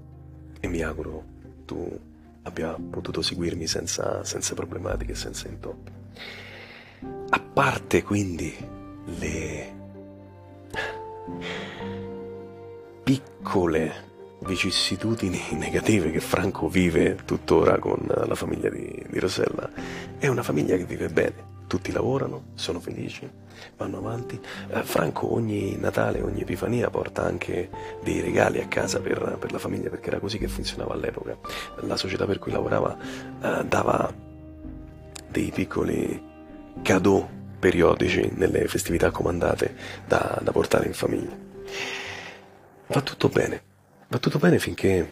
e 0.61 0.69
mi 0.69 0.83
auguro 0.83 1.25
tu 1.65 1.99
abbia 2.43 2.75
potuto 2.75 3.23
seguirmi 3.23 3.67
senza, 3.67 4.25
senza 4.25 4.55
problematiche, 4.55 5.15
senza 5.15 5.49
intoppi. 5.49 5.91
A 7.31 7.41
parte 7.41 8.03
quindi 8.03 8.55
le 9.05 9.81
piccole 13.03 14.11
vicissitudini 14.41 15.41
negative 15.53 16.11
che 16.11 16.21
Franco 16.21 16.69
vive 16.69 17.19
tuttora 17.25 17.79
con 17.79 18.01
la 18.07 18.35
famiglia 18.35 18.69
di, 18.71 19.05
di, 19.09 19.19
Rosella. 19.19 19.71
È 20.19 20.27
una 20.27 20.43
famiglia 20.43 20.77
che 20.77 20.85
vive 20.85 21.09
bene, 21.09 21.51
tutti 21.67 21.93
lavorano, 21.93 22.47
sono 22.55 22.81
felici, 22.81 23.29
vanno 23.77 23.99
avanti. 23.99 24.41
Eh, 24.69 24.83
Franco 24.83 25.33
ogni 25.33 25.77
Natale, 25.77 26.23
ogni 26.23 26.43
Epifania 26.43 26.91
porta 26.91 27.25
anche 27.25 27.71
dei 28.03 28.21
regali 28.21 28.61
a 28.61 28.67
casa 28.67 29.01
per, 29.01 29.37
per, 29.39 29.53
la 29.53 29.59
famiglia 29.59 29.91
perché 29.91 30.09
era 30.09 30.19
così 30.19 30.39
che 30.39 30.49
funzionava 30.49 30.95
all'epoca. 30.95 31.37
La 31.81 31.97
società 31.97 32.27
per 32.27 32.39
cui 32.39 32.53
lavorava 32.53 32.97
eh, 33.41 33.65
dava 33.65 34.13
dei 35.29 35.51
piccoli 35.53 36.31
cadeau 36.83 37.41
periodici 37.63 38.29
nelle 38.35 38.67
festività 38.67 39.13
comandate 39.13 39.77
da, 40.05 40.41
da 40.43 40.51
portare 40.51 40.87
in 40.87 40.95
famiglia. 40.95 41.39
Va 42.89 43.01
tutto 43.01 43.29
bene 43.29 43.71
Va 44.13 44.19
tutto 44.19 44.39
bene 44.39 44.59
finché 44.59 45.11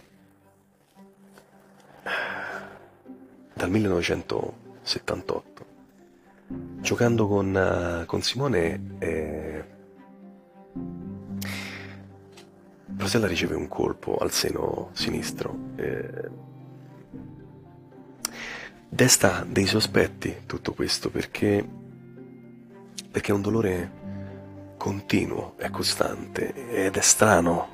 dal 3.54 3.70
1978, 3.70 5.66
giocando 6.82 7.26
con, 7.26 7.54
uh, 7.54 8.04
con 8.04 8.20
Simone, 8.20 8.96
eh, 8.98 9.64
Rosella 12.98 13.26
riceve 13.26 13.54
un 13.54 13.68
colpo 13.68 14.18
al 14.18 14.32
seno 14.32 14.90
sinistro. 14.92 15.56
Eh, 15.76 16.28
desta 18.86 19.46
dei 19.48 19.64
sospetti 19.64 20.42
tutto 20.44 20.74
questo 20.74 21.08
perché, 21.08 21.66
perché 23.10 23.32
è 23.32 23.34
un 23.34 23.42
dolore 23.42 23.98
continuo, 24.76 25.54
è 25.56 25.68
costante 25.70 26.86
ed 26.86 26.96
è 26.96 27.00
strano 27.00 27.68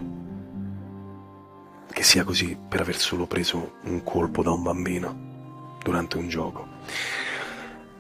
che 1.92 2.02
sia 2.02 2.24
così 2.24 2.58
per 2.68 2.80
aver 2.80 2.96
solo 2.96 3.26
preso 3.26 3.76
un 3.84 4.02
colpo 4.02 4.42
da 4.42 4.50
un 4.50 4.62
bambino 4.62 5.78
durante 5.82 6.16
un 6.16 6.28
gioco. 6.28 6.66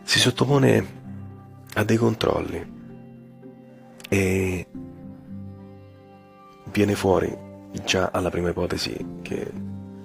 Si 0.02 0.18
sottopone 0.18 1.04
a 1.74 1.84
dei 1.84 1.96
controlli 1.96 2.74
e 4.08 4.66
viene 6.64 6.94
fuori 6.94 7.36
già 7.84 8.10
alla 8.12 8.30
prima 8.30 8.50
ipotesi 8.50 9.20
che 9.22 9.52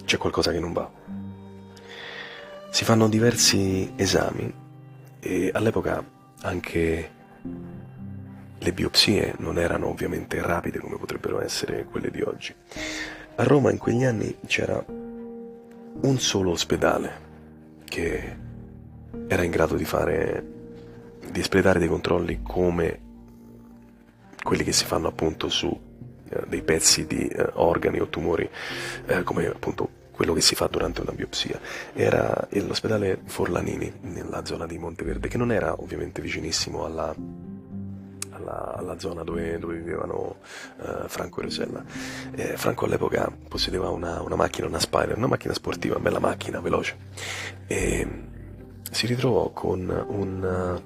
c'è 0.05 0.17
qualcosa 0.17 0.51
che 0.51 0.59
non 0.59 0.73
va. 0.73 0.89
Si 2.69 2.83
fanno 2.83 3.09
diversi 3.09 3.91
esami 3.95 4.53
e 5.19 5.51
all'epoca 5.53 6.03
anche 6.41 7.19
le 8.63 8.73
biopsie 8.73 9.33
non 9.39 9.57
erano 9.57 9.87
ovviamente 9.87 10.39
rapide 10.41 10.79
come 10.79 10.97
potrebbero 10.97 11.41
essere 11.41 11.85
quelle 11.85 12.11
di 12.11 12.21
oggi. 12.21 12.53
A 13.35 13.43
Roma 13.43 13.71
in 13.71 13.77
quegli 13.77 14.03
anni 14.03 14.37
c'era 14.45 14.83
un 14.87 16.19
solo 16.19 16.51
ospedale 16.51 17.29
che 17.85 18.37
era 19.27 19.43
in 19.43 19.51
grado 19.51 19.75
di 19.75 19.85
fare, 19.85 20.45
di 21.31 21.39
espletare 21.39 21.79
dei 21.79 21.87
controlli 21.87 22.41
come 22.43 22.99
quelli 24.43 24.63
che 24.63 24.71
si 24.71 24.85
fanno 24.85 25.07
appunto 25.07 25.49
su 25.49 25.67
eh, 26.29 26.43
dei 26.47 26.61
pezzi 26.61 27.07
di 27.07 27.27
eh, 27.27 27.49
organi 27.53 27.99
o 27.99 28.07
tumori, 28.07 28.49
eh, 29.07 29.23
come 29.23 29.47
appunto 29.47 29.99
quello 30.21 30.35
che 30.35 30.41
si 30.41 30.53
fa 30.53 30.67
durante 30.67 31.01
una 31.01 31.13
biopsia. 31.13 31.59
Era 31.93 32.47
l'ospedale 32.51 33.21
Forlanini 33.25 33.91
nella 34.01 34.45
zona 34.45 34.67
di 34.67 34.77
Monteverde, 34.77 35.27
che 35.27 35.37
non 35.37 35.51
era 35.51 35.81
ovviamente 35.81 36.21
vicinissimo 36.21 36.85
alla 36.85 37.11
alla, 38.29 38.75
alla 38.75 38.99
zona 38.99 39.23
dove, 39.23 39.57
dove 39.57 39.77
vivevano 39.77 40.37
uh, 40.77 41.07
Franco 41.07 41.39
e 41.39 41.43
Rosella. 41.43 41.83
Eh, 42.35 42.55
Franco 42.55 42.85
all'epoca 42.85 43.35
possedeva 43.47 43.89
una, 43.89 44.21
una, 44.21 44.35
macchina, 44.35 44.67
una 44.67 44.79
Spider, 44.79 45.17
una 45.17 45.25
macchina 45.25 45.55
sportiva, 45.55 45.95
una 45.95 46.03
bella 46.03 46.19
macchina, 46.19 46.59
veloce, 46.59 46.97
e 47.65 48.07
si 48.91 49.07
ritrovò 49.07 49.49
con 49.49 49.89
un 50.07 50.81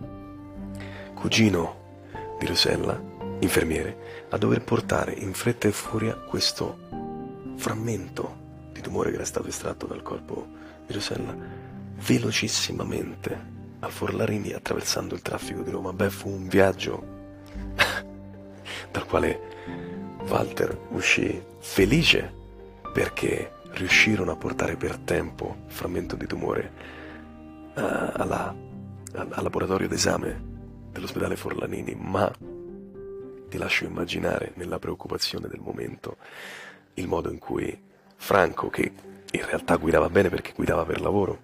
uh, 0.00 1.14
cugino 1.14 2.06
di 2.38 2.46
Rosella, 2.46 2.98
infermiere, 3.40 4.26
a 4.30 4.38
dover 4.38 4.62
portare 4.64 5.12
in 5.12 5.34
fretta 5.34 5.68
e 5.68 5.72
furia 5.72 6.14
questo 6.14 6.78
frammento 7.56 8.41
tumore 8.82 9.08
che 9.08 9.16
era 9.16 9.24
stato 9.24 9.48
estratto 9.48 9.86
dal 9.86 10.02
corpo 10.02 10.46
di 10.86 10.92
Rosella 10.92 11.34
velocissimamente 11.94 13.50
a 13.80 13.88
Forlarini 13.88 14.52
attraversando 14.52 15.14
il 15.14 15.22
traffico 15.22 15.62
di 15.62 15.70
Roma. 15.70 15.92
Beh, 15.92 16.10
fu 16.10 16.28
un 16.28 16.46
viaggio 16.48 17.04
dal 18.90 19.06
quale 19.06 19.40
Walter 20.26 20.78
uscì 20.90 21.42
felice 21.58 22.32
perché 22.92 23.52
riuscirono 23.72 24.32
a 24.32 24.36
portare 24.36 24.76
per 24.76 24.98
tempo 24.98 25.56
il 25.66 25.72
frammento 25.72 26.14
di 26.14 26.26
tumore 26.26 26.72
uh, 27.74 27.80
alla, 28.12 28.54
al, 29.14 29.28
al 29.30 29.42
laboratorio 29.42 29.88
d'esame 29.88 30.50
dell'ospedale 30.90 31.36
Forlanini, 31.36 31.94
ma 31.94 32.30
ti 33.48 33.58
lascio 33.58 33.84
immaginare 33.84 34.52
nella 34.56 34.78
preoccupazione 34.78 35.48
del 35.48 35.60
momento 35.60 36.16
il 36.94 37.08
modo 37.08 37.30
in 37.30 37.38
cui 37.38 37.90
Franco, 38.22 38.70
che 38.70 38.92
in 39.32 39.44
realtà 39.44 39.74
guidava 39.74 40.08
bene 40.08 40.28
perché 40.28 40.52
guidava 40.54 40.84
per 40.84 41.00
lavoro, 41.00 41.40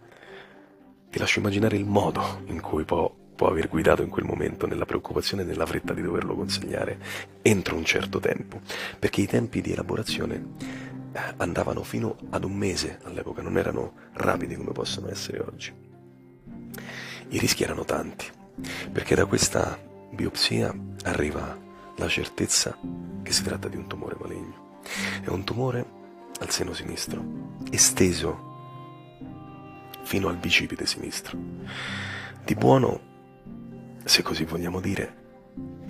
ti 1.11 1.19
lascio 1.19 1.41
immaginare 1.41 1.77
il 1.77 1.85
modo 1.85 2.43
in 2.47 2.61
cui 2.61 2.85
può, 2.85 3.12
può 3.35 3.49
aver 3.49 3.69
guidato 3.69 4.03
in 4.03 4.09
quel 4.09 4.25
momento 4.25 4.69
nella 4.69 4.87
preoccupazione 4.87 5.43
e 5.43 5.45
nella 5.45 5.67
fretta 5.67 5.93
di 5.93 6.03
doverlo 6.03 6.37
consegnare 6.37 6.99
entro 7.43 7.75
un 7.75 7.85
certo 7.85 8.21
tempo, 8.21 8.61
perché 8.97 9.23
i 9.23 9.27
tempi 9.27 9.61
di 9.61 9.73
elaborazione 9.73 10.55
eh, 11.12 11.21
andavano 11.38 11.83
fino 11.83 12.17
ad 12.31 12.45
un 12.45 12.55
mese 12.55 13.01
all'epoca, 13.03 13.43
non 13.43 13.59
erano 13.59 13.95
rapidi 14.12 14.55
come 14.55 14.71
possono 14.71 15.11
essere 15.11 15.41
oggi. 15.41 15.75
I 17.31 17.38
rischi 17.38 17.64
erano 17.64 17.85
tanti, 17.85 18.27
perché 18.93 19.17
da 19.17 19.27
questa 19.27 19.77
biopsia 20.12 20.73
arriva 21.03 21.59
la 21.97 22.09
certezza 22.09 22.79
che 23.25 23.33
si 23.33 23.43
tratta 23.43 23.67
di 23.67 23.77
un 23.77 23.88
tumore 23.88 24.17
maligno. 24.21 24.77
È 25.21 25.29
un 25.29 25.43
tumore 25.43 25.97
al 26.38 26.51
seno 26.51 26.72
sinistro, 26.72 27.22
esteso 27.70 28.46
fino 30.03 30.29
al 30.29 30.37
bicipite 30.37 30.87
sinistro. 30.87 31.37
Di 32.44 32.55
buono, 32.55 33.01
se 34.05 34.22
così 34.22 34.44
vogliamo 34.44 34.81
dire, 34.81 35.16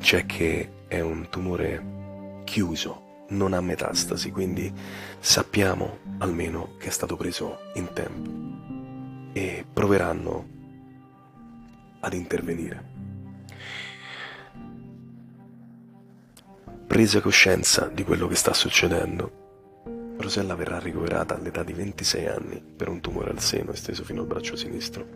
c'è 0.00 0.26
che 0.26 0.86
è 0.88 1.00
un 1.00 1.28
tumore 1.28 2.42
chiuso, 2.44 3.26
non 3.28 3.52
ha 3.52 3.60
metastasi, 3.60 4.30
quindi 4.30 4.72
sappiamo 5.20 5.98
almeno 6.18 6.76
che 6.78 6.88
è 6.88 6.90
stato 6.90 7.16
preso 7.16 7.58
in 7.74 7.92
tempo 7.92 9.36
e 9.38 9.64
proveranno 9.72 10.46
ad 12.00 12.12
intervenire. 12.14 12.96
Presa 16.86 17.20
coscienza 17.20 17.86
di 17.86 18.02
quello 18.02 18.26
che 18.26 18.34
sta 18.34 18.54
succedendo, 18.54 19.47
Rosella 20.28 20.54
verrà 20.54 20.78
ricoverata 20.78 21.34
all'età 21.34 21.62
di 21.62 21.72
26 21.72 22.26
anni 22.26 22.60
per 22.60 22.90
un 22.90 23.00
tumore 23.00 23.30
al 23.30 23.40
seno 23.40 23.72
esteso 23.72 24.04
fino 24.04 24.20
al 24.20 24.26
braccio 24.26 24.56
sinistro. 24.56 25.06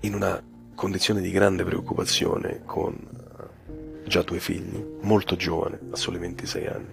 In 0.00 0.14
una 0.14 0.42
condizione 0.74 1.20
di 1.20 1.30
grande 1.30 1.62
preoccupazione 1.62 2.62
con 2.64 2.98
già 4.06 4.22
due 4.22 4.40
figli, 4.40 4.84
molto 5.02 5.36
giovane, 5.36 5.78
a 5.92 5.96
soli 5.96 6.18
26 6.18 6.66
anni, 6.66 6.88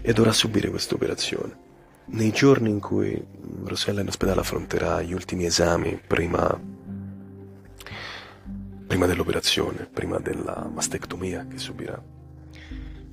e 0.00 0.12
dovrà 0.12 0.32
subire 0.32 0.70
questa 0.70 0.94
operazione. 0.94 1.64
Nei 2.04 2.30
giorni 2.30 2.70
in 2.70 2.78
cui 2.78 3.20
Rosella 3.64 4.00
in 4.00 4.06
ospedale 4.06 4.42
affronterà 4.42 5.02
gli 5.02 5.12
ultimi 5.12 5.44
esami 5.44 6.00
prima, 6.06 6.56
prima 8.86 9.06
dell'operazione, 9.06 9.88
prima 9.92 10.20
della 10.20 10.70
mastectomia 10.72 11.48
che 11.48 11.58
subirà, 11.58 12.00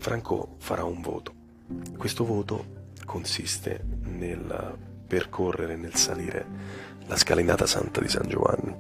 Franco 0.04 0.56
farà 0.58 0.84
un 0.84 1.00
voto. 1.00 1.34
Questo 1.98 2.26
voto 2.26 2.90
consiste 3.06 3.82
nel 4.02 4.78
percorrere, 5.08 5.78
nel 5.78 5.96
salire 5.96 6.46
la 7.06 7.16
scalinata 7.16 7.66
santa 7.66 8.02
di 8.02 8.10
San 8.10 8.28
Giovanni 8.28 8.76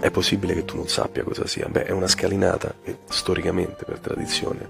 è 0.00 0.10
possibile 0.10 0.54
che 0.54 0.64
tu 0.64 0.76
non 0.76 0.88
sappia 0.88 1.24
cosa 1.24 1.46
sia. 1.46 1.68
Beh, 1.68 1.84
è 1.84 1.90
una 1.90 2.08
scalinata 2.08 2.74
che 2.82 3.00
storicamente, 3.10 3.84
per 3.84 3.98
tradizione, 3.98 4.66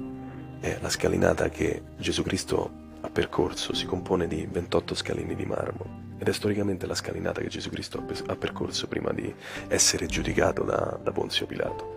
è 0.59 0.77
la 0.81 0.89
scalinata 0.89 1.51
che 1.51 1.83
Gesù 1.97 2.25
Cristo 2.25 2.69
ha 3.01 3.09
percorso, 3.09 3.75
si 3.75 3.87
compone 3.87 4.27
di 4.27 4.45
28 4.51 4.97
scalini 4.97 5.37
di 5.37 5.47
marmo 5.47 6.15
ed 6.19 6.27
è 6.27 6.33
storicamente 6.33 6.85
la 6.85 6.97
scalinata 6.97 7.41
che 7.41 7.49
Gesù 7.49 7.71
Cristo 7.71 8.05
ha 8.27 8.35
percorso 8.35 8.89
prima 8.89 9.13
di 9.13 9.33
essere 9.69 10.07
giudicato 10.07 10.65
da, 10.65 10.99
da 11.01 11.13
Ponzio 11.13 11.47
Pilato. 11.47 11.95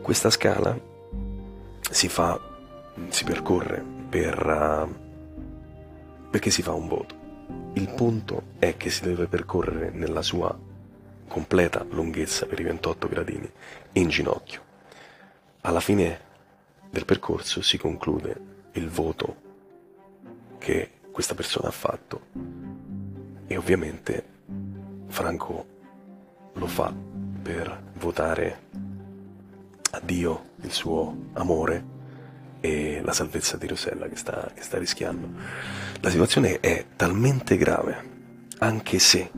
Questa 0.00 0.30
scala 0.30 0.92
si 1.90 2.08
fa, 2.08 2.40
si 3.08 3.24
percorre 3.24 3.84
per, 4.08 4.46
uh, 4.46 6.30
perché 6.30 6.50
si 6.50 6.62
fa 6.62 6.72
un 6.72 6.88
voto. 6.88 7.22
Il 7.74 7.92
punto 7.94 8.42
è 8.58 8.76
che 8.76 8.90
si 8.90 9.02
deve 9.02 9.26
percorrere 9.26 9.90
nella 9.90 10.22
sua 10.22 10.56
completa 11.28 11.84
lunghezza 11.90 12.46
per 12.46 12.60
i 12.60 12.64
28 12.64 13.08
gradini 13.08 13.50
in 13.92 14.08
ginocchio. 14.08 14.62
Alla 15.62 15.80
fine 15.80 16.20
del 16.90 17.04
percorso 17.04 17.62
si 17.62 17.78
conclude 17.78 18.52
il 18.72 18.88
voto 18.88 19.36
che 20.58 20.90
questa 21.10 21.34
persona 21.34 21.68
ha 21.68 21.72
fatto 21.72 22.26
e 23.46 23.56
ovviamente 23.56 24.24
Franco 25.08 25.66
lo 26.52 26.66
fa 26.66 26.92
per 27.42 27.82
votare 27.94 28.62
a 29.94 30.00
Dio 30.02 30.50
il 30.62 30.72
suo 30.72 31.28
amore 31.34 31.92
e 32.60 33.00
la 33.02 33.12
salvezza 33.12 33.56
di 33.56 33.66
Rosella 33.66 34.08
che 34.08 34.16
sta, 34.16 34.50
che 34.54 34.62
sta 34.62 34.78
rischiando. 34.78 35.28
La 36.00 36.10
situazione 36.10 36.58
è 36.60 36.86
talmente 36.96 37.56
grave, 37.56 38.10
anche 38.58 38.98
se 38.98 39.30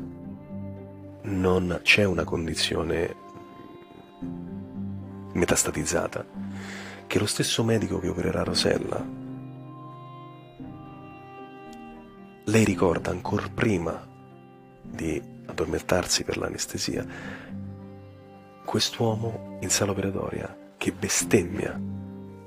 non 1.22 1.80
c'è 1.82 2.04
una 2.04 2.24
condizione 2.24 3.14
metastatizzata, 5.32 6.24
che 7.06 7.18
lo 7.18 7.26
stesso 7.26 7.62
medico 7.62 7.98
che 7.98 8.08
opererà 8.08 8.42
Rosella, 8.42 9.04
lei 12.44 12.64
ricorda 12.64 13.10
ancora 13.10 13.48
prima 13.52 14.06
di 14.80 15.20
addormentarsi 15.46 16.24
per 16.24 16.38
l'anestesia, 16.38 17.04
quest'uomo 18.64 19.45
in 19.60 19.70
sala 19.70 19.92
operatoria 19.92 20.56
che 20.76 20.92
bestemmia, 20.92 21.80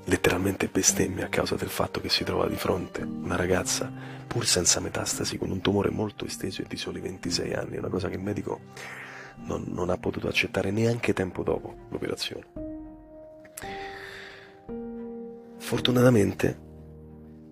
letteralmente 0.04 0.68
bestemmia 0.68 1.26
a 1.26 1.28
causa 1.28 1.56
del 1.56 1.68
fatto 1.68 2.00
che 2.00 2.08
si 2.08 2.24
trova 2.24 2.48
di 2.48 2.56
fronte 2.56 3.02
una 3.02 3.36
ragazza 3.36 3.90
pur 4.26 4.46
senza 4.46 4.78
metastasi, 4.78 5.38
con 5.38 5.50
un 5.50 5.60
tumore 5.60 5.90
molto 5.90 6.24
esteso 6.24 6.62
e 6.62 6.66
di 6.68 6.76
soli 6.76 7.00
26 7.00 7.52
anni, 7.52 7.78
una 7.78 7.88
cosa 7.88 8.08
che 8.08 8.14
il 8.14 8.22
medico 8.22 8.60
non, 9.38 9.64
non 9.68 9.90
ha 9.90 9.98
potuto 9.98 10.28
accettare 10.28 10.70
neanche 10.70 11.12
tempo 11.12 11.42
dopo 11.42 11.86
l'operazione. 11.88 12.46
Fortunatamente 15.58 16.58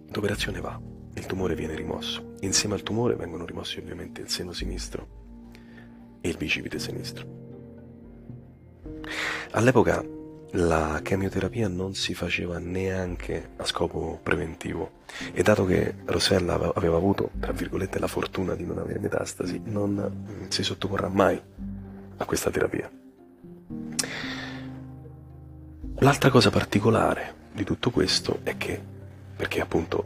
l'operazione 0.09 0.61
va, 0.61 0.81
il 1.15 1.27
tumore 1.27 1.57
viene 1.57 1.75
rimosso. 1.75 2.35
Insieme 2.41 2.77
al 2.77 2.83
tumore 2.83 3.17
vengono 3.17 3.45
rimossi 3.45 3.79
ovviamente 3.79 4.21
il 4.21 4.29
seno 4.29 4.53
sinistro 4.53 5.07
e 6.21 6.29
il 6.29 6.37
bicipite 6.37 6.79
sinistro. 6.79 7.48
All'epoca 9.53 10.05
la 10.53 11.01
chemioterapia 11.03 11.69
non 11.69 11.95
si 11.95 12.15
faceva 12.15 12.59
neanche 12.59 13.51
a 13.57 13.65
scopo 13.65 14.19
preventivo 14.23 14.93
e 15.33 15.43
dato 15.43 15.65
che 15.65 15.95
Rosella 16.05 16.73
aveva 16.75 16.97
avuto, 16.97 17.31
tra 17.41 17.53
virgolette, 17.53 17.99
la 17.99 18.07
fortuna 18.07 18.55
di 18.55 18.65
non 18.65 18.79
avere 18.79 18.99
metastasi, 18.99 19.61
non 19.65 19.93
mm, 19.93 20.49
si 20.49 20.63
sottoporrà 20.63 21.09
mai 21.09 21.41
a 22.17 22.25
questa 22.25 22.51
terapia. 22.51 22.91
L'altra 26.01 26.31
cosa 26.31 26.51
particolare 26.51 27.35
di 27.53 27.65
tutto 27.65 27.91
questo 27.91 28.41
è 28.43 28.57
che, 28.57 28.81
perché 29.35 29.61
appunto 29.61 30.05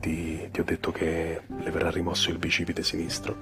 ti, 0.00 0.48
ti 0.50 0.60
ho 0.60 0.64
detto 0.64 0.90
che 0.92 1.42
le 1.46 1.70
verrà 1.70 1.90
rimosso 1.90 2.30
il 2.30 2.38
bicipite 2.38 2.82
sinistro, 2.82 3.36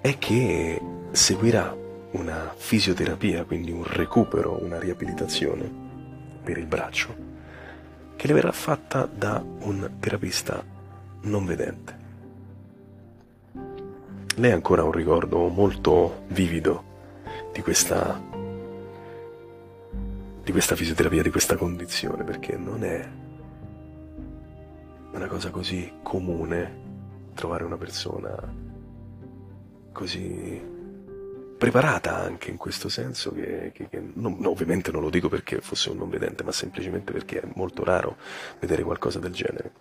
è 0.00 0.18
che 0.18 0.80
seguirà 1.12 1.82
una 2.14 2.52
fisioterapia, 2.56 3.44
quindi 3.44 3.70
un 3.70 3.84
recupero, 3.84 4.62
una 4.62 4.78
riabilitazione 4.78 5.70
per 6.42 6.58
il 6.58 6.66
braccio, 6.66 7.14
che 8.16 8.26
le 8.26 8.32
verrà 8.34 8.52
fatta 8.52 9.06
da 9.06 9.42
un 9.42 9.90
terapista 9.98 10.64
non 11.22 11.44
vedente. 11.44 12.02
Lei 14.36 14.50
ha 14.50 14.54
ancora 14.54 14.82
un 14.82 14.92
ricordo 14.92 15.48
molto 15.48 16.24
vivido 16.28 16.92
di 17.52 17.62
questa, 17.62 18.20
di 20.42 20.52
questa 20.52 20.76
fisioterapia, 20.76 21.22
di 21.22 21.30
questa 21.30 21.56
condizione, 21.56 22.24
perché 22.24 22.56
non 22.56 22.84
è 22.84 23.08
una 25.12 25.26
cosa 25.26 25.50
così 25.50 25.92
comune 26.02 26.82
trovare 27.34 27.64
una 27.64 27.76
persona 27.76 28.62
così 29.92 30.73
preparata 31.64 32.18
anche 32.18 32.50
in 32.50 32.58
questo 32.58 32.90
senso, 32.90 33.32
che, 33.32 33.70
che, 33.72 33.88
che 33.88 34.02
non, 34.14 34.38
ovviamente 34.44 34.92
non 34.92 35.00
lo 35.00 35.08
dico 35.08 35.30
perché 35.30 35.62
fosse 35.62 35.88
un 35.88 35.96
non 35.96 36.10
vedente, 36.10 36.44
ma 36.44 36.52
semplicemente 36.52 37.10
perché 37.10 37.40
è 37.40 37.48
molto 37.54 37.84
raro 37.84 38.18
vedere 38.60 38.82
qualcosa 38.82 39.18
del 39.18 39.32
genere. 39.32 39.72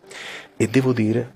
E 0.55 0.69
devo 0.69 0.93
dire 0.93 1.29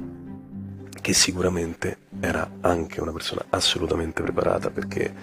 che 1.02 1.12
sicuramente 1.12 1.98
era 2.22 2.50
anche 2.62 3.02
una 3.02 3.12
persona 3.12 3.44
assolutamente 3.50 4.24
preparata 4.24 4.70
perché 4.70 5.14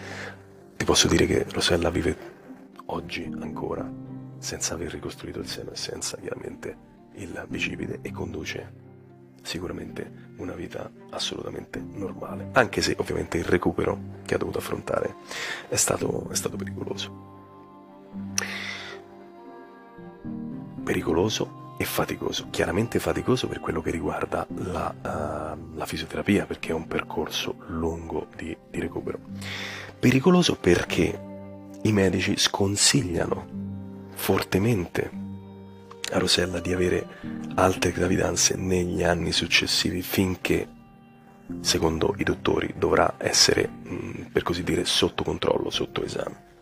ti 0.76 0.84
posso 0.84 1.08
dire 1.08 1.24
che 1.24 1.46
Rosella 1.48 1.88
vive 1.88 2.16
oggi 2.86 3.26
ancora 3.40 3.90
senza 4.36 4.74
aver 4.74 4.92
ricostruito 4.92 5.38
il 5.38 5.48
seno 5.48 5.70
e 5.70 5.76
senza 5.76 6.18
chiaramente 6.18 6.76
il 7.14 7.46
bicipite 7.48 8.00
e 8.02 8.12
conduce 8.12 8.72
sicuramente 9.40 10.23
una 10.36 10.54
vita 10.54 10.90
assolutamente 11.10 11.80
normale, 11.80 12.48
anche 12.52 12.82
se 12.82 12.96
ovviamente 12.98 13.38
il 13.38 13.44
recupero 13.44 13.98
che 14.24 14.34
ha 14.34 14.38
dovuto 14.38 14.58
affrontare 14.58 15.14
è 15.68 15.76
stato, 15.76 16.28
è 16.30 16.34
stato 16.34 16.56
pericoloso. 16.56 17.32
Pericoloso 20.82 21.76
e 21.78 21.84
faticoso, 21.84 22.48
chiaramente 22.50 22.98
faticoso 22.98 23.48
per 23.48 23.60
quello 23.60 23.80
che 23.80 23.90
riguarda 23.90 24.46
la, 24.56 24.94
uh, 24.94 25.76
la 25.76 25.86
fisioterapia, 25.86 26.46
perché 26.46 26.70
è 26.70 26.74
un 26.74 26.86
percorso 26.86 27.56
lungo 27.66 28.28
di, 28.36 28.56
di 28.70 28.80
recupero. 28.80 29.18
Pericoloso 29.98 30.56
perché 30.56 31.32
i 31.82 31.92
medici 31.92 32.36
sconsigliano 32.36 33.62
fortemente 34.14 35.23
a 36.14 36.18
Rosella 36.18 36.60
di 36.60 36.72
avere 36.72 37.06
altre 37.56 37.90
gravidanze 37.90 38.54
negli 38.56 39.02
anni 39.02 39.32
successivi 39.32 40.00
finché, 40.00 40.68
secondo 41.60 42.14
i 42.18 42.22
dottori, 42.22 42.72
dovrà 42.76 43.14
essere, 43.18 43.68
mm, 43.68 44.22
per 44.32 44.44
così 44.44 44.62
dire, 44.62 44.84
sotto 44.84 45.24
controllo, 45.24 45.70
sotto 45.70 46.04
esame. 46.04 46.52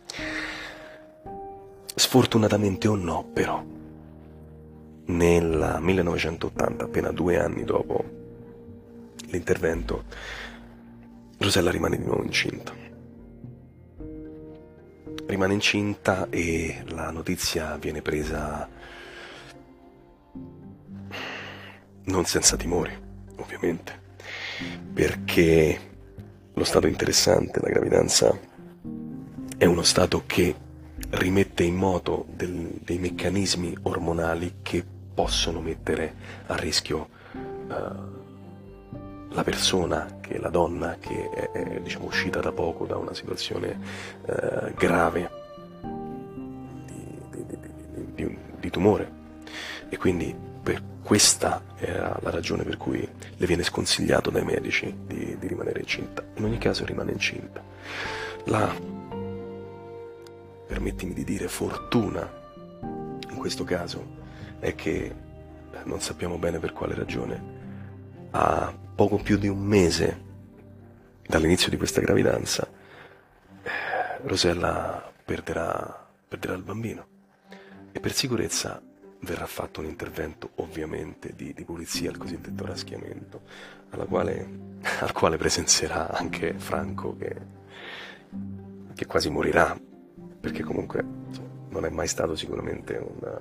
Sfortunatamente 1.94 2.88
o 2.88 2.94
no, 2.96 3.28
però, 3.30 3.62
nel 5.04 5.76
1980, 5.80 6.84
appena 6.84 7.10
due 7.10 7.38
anni 7.38 7.64
dopo 7.64 8.04
l'intervento, 9.26 10.04
Rosella 11.36 11.70
rimane 11.70 11.98
di 11.98 12.04
nuovo 12.04 12.22
incinta. 12.22 12.72
Rimane 15.26 15.52
incinta 15.52 16.28
e 16.30 16.82
la 16.86 17.10
notizia 17.10 17.76
viene 17.76 18.00
presa 18.00 18.80
non 22.04 22.24
senza 22.24 22.56
timori, 22.56 22.92
ovviamente, 23.36 24.00
perché 24.92 25.90
lo 26.52 26.64
stato 26.64 26.86
interessante, 26.86 27.60
la 27.60 27.68
gravidanza, 27.68 28.36
è 29.56 29.64
uno 29.64 29.82
stato 29.82 30.24
che 30.26 30.54
rimette 31.10 31.62
in 31.62 31.76
moto 31.76 32.26
del, 32.34 32.80
dei 32.82 32.98
meccanismi 32.98 33.76
ormonali 33.82 34.56
che 34.62 34.84
possono 35.14 35.60
mettere 35.60 36.14
a 36.46 36.56
rischio 36.56 37.08
uh, 37.32 38.20
la 39.30 39.44
persona, 39.44 40.18
che 40.20 40.34
è 40.34 40.38
la 40.38 40.50
donna, 40.50 40.96
che 40.98 41.30
è, 41.30 41.50
è 41.52 41.80
diciamo, 41.80 42.06
uscita 42.06 42.40
da 42.40 42.52
poco 42.52 42.86
da 42.86 42.96
una 42.96 43.14
situazione 43.14 43.78
uh, 44.22 44.74
grave 44.74 45.30
di, 47.30 47.46
di, 47.46 47.56
di, 48.14 48.38
di 48.58 48.70
tumore. 48.70 49.20
E 49.88 49.96
quindi 49.96 50.34
per 50.62 50.82
questa 51.02 51.62
era 51.76 52.18
la 52.22 52.30
ragione 52.30 52.62
per 52.62 52.76
cui 52.76 53.06
le 53.36 53.46
viene 53.46 53.62
sconsigliato 53.62 54.30
dai 54.30 54.44
medici 54.44 54.94
di, 55.06 55.36
di 55.38 55.46
rimanere 55.46 55.80
incinta. 55.80 56.22
In 56.34 56.44
ogni 56.44 56.58
caso 56.58 56.84
rimane 56.84 57.12
incinta. 57.12 57.62
La, 58.44 58.74
permettimi 60.72 61.12
di 61.12 61.24
dire, 61.24 61.48
fortuna 61.48 62.40
in 62.80 63.36
questo 63.36 63.62
caso 63.64 64.20
è 64.58 64.74
che 64.74 65.14
non 65.84 66.00
sappiamo 66.00 66.38
bene 66.38 66.58
per 66.58 66.72
quale 66.72 66.94
ragione, 66.94 67.60
a 68.30 68.72
poco 68.94 69.16
più 69.16 69.36
di 69.36 69.48
un 69.48 69.58
mese 69.58 70.30
dall'inizio 71.26 71.70
di 71.70 71.76
questa 71.76 72.00
gravidanza, 72.00 72.66
Rosella 74.22 75.12
perderà, 75.24 76.08
perderà 76.28 76.54
il 76.54 76.62
bambino 76.62 77.06
e 77.92 78.00
per 78.00 78.12
sicurezza 78.12 78.80
verrà 79.22 79.46
fatto 79.46 79.80
un 79.80 79.86
intervento 79.86 80.50
ovviamente 80.56 81.32
di, 81.34 81.52
di 81.52 81.64
pulizia, 81.64 82.10
il 82.10 82.16
cosiddetto 82.16 82.64
raschiamento, 82.64 83.42
quale, 84.08 84.48
al 85.00 85.12
quale 85.12 85.36
presenzierà 85.36 86.10
anche 86.10 86.54
Franco 86.56 87.16
che, 87.16 87.36
che 88.94 89.06
quasi 89.06 89.30
morirà, 89.30 89.78
perché 90.40 90.62
comunque 90.62 91.04
non 91.68 91.84
è 91.84 91.90
mai 91.90 92.08
stato 92.08 92.34
sicuramente 92.34 92.96
un, 92.96 93.38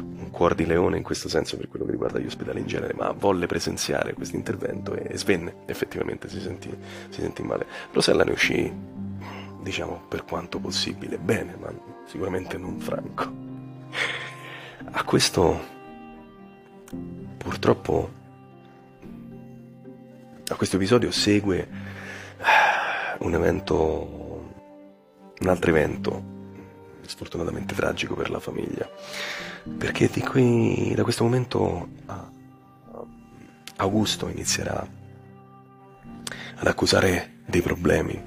un 0.00 0.30
cuor 0.30 0.54
di 0.54 0.64
leone 0.64 0.96
in 0.96 1.02
questo 1.02 1.28
senso 1.28 1.56
per 1.56 1.68
quello 1.68 1.84
che 1.84 1.90
riguarda 1.90 2.18
gli 2.18 2.26
ospedali 2.26 2.60
in 2.60 2.66
genere, 2.66 2.94
ma 2.94 3.10
volle 3.10 3.46
presenziare 3.46 4.14
questo 4.14 4.36
intervento 4.36 4.94
e 4.94 5.16
svenne, 5.18 5.56
effettivamente 5.66 6.28
si 6.28 6.40
sentì, 6.40 6.74
si 7.08 7.20
sentì 7.20 7.42
male. 7.42 7.66
Rosella 7.92 8.24
ne 8.24 8.30
uscì, 8.30 8.72
diciamo, 9.60 10.04
per 10.08 10.24
quanto 10.24 10.60
possibile, 10.60 11.18
bene, 11.18 11.56
ma 11.56 11.72
sicuramente 12.06 12.56
non 12.56 12.78
Franco. 12.78 13.44
A 14.98 15.04
questo 15.04 15.60
purtroppo 17.36 18.10
a 20.48 20.54
questo 20.54 20.76
episodio 20.76 21.10
segue 21.10 21.58
eh, 21.58 23.16
un 23.18 23.34
evento, 23.34 24.54
un 25.38 25.48
altro 25.48 25.70
evento 25.70 26.22
sfortunatamente 27.02 27.74
tragico 27.74 28.14
per 28.14 28.30
la 28.30 28.40
famiglia, 28.40 28.88
perché 29.76 30.08
qui, 30.08 30.94
da 30.96 31.02
questo 31.02 31.24
momento 31.24 31.88
Augusto 33.76 34.28
inizierà 34.28 34.88
ad 36.54 36.66
accusare 36.66 37.40
dei 37.44 37.60
problemi, 37.60 38.18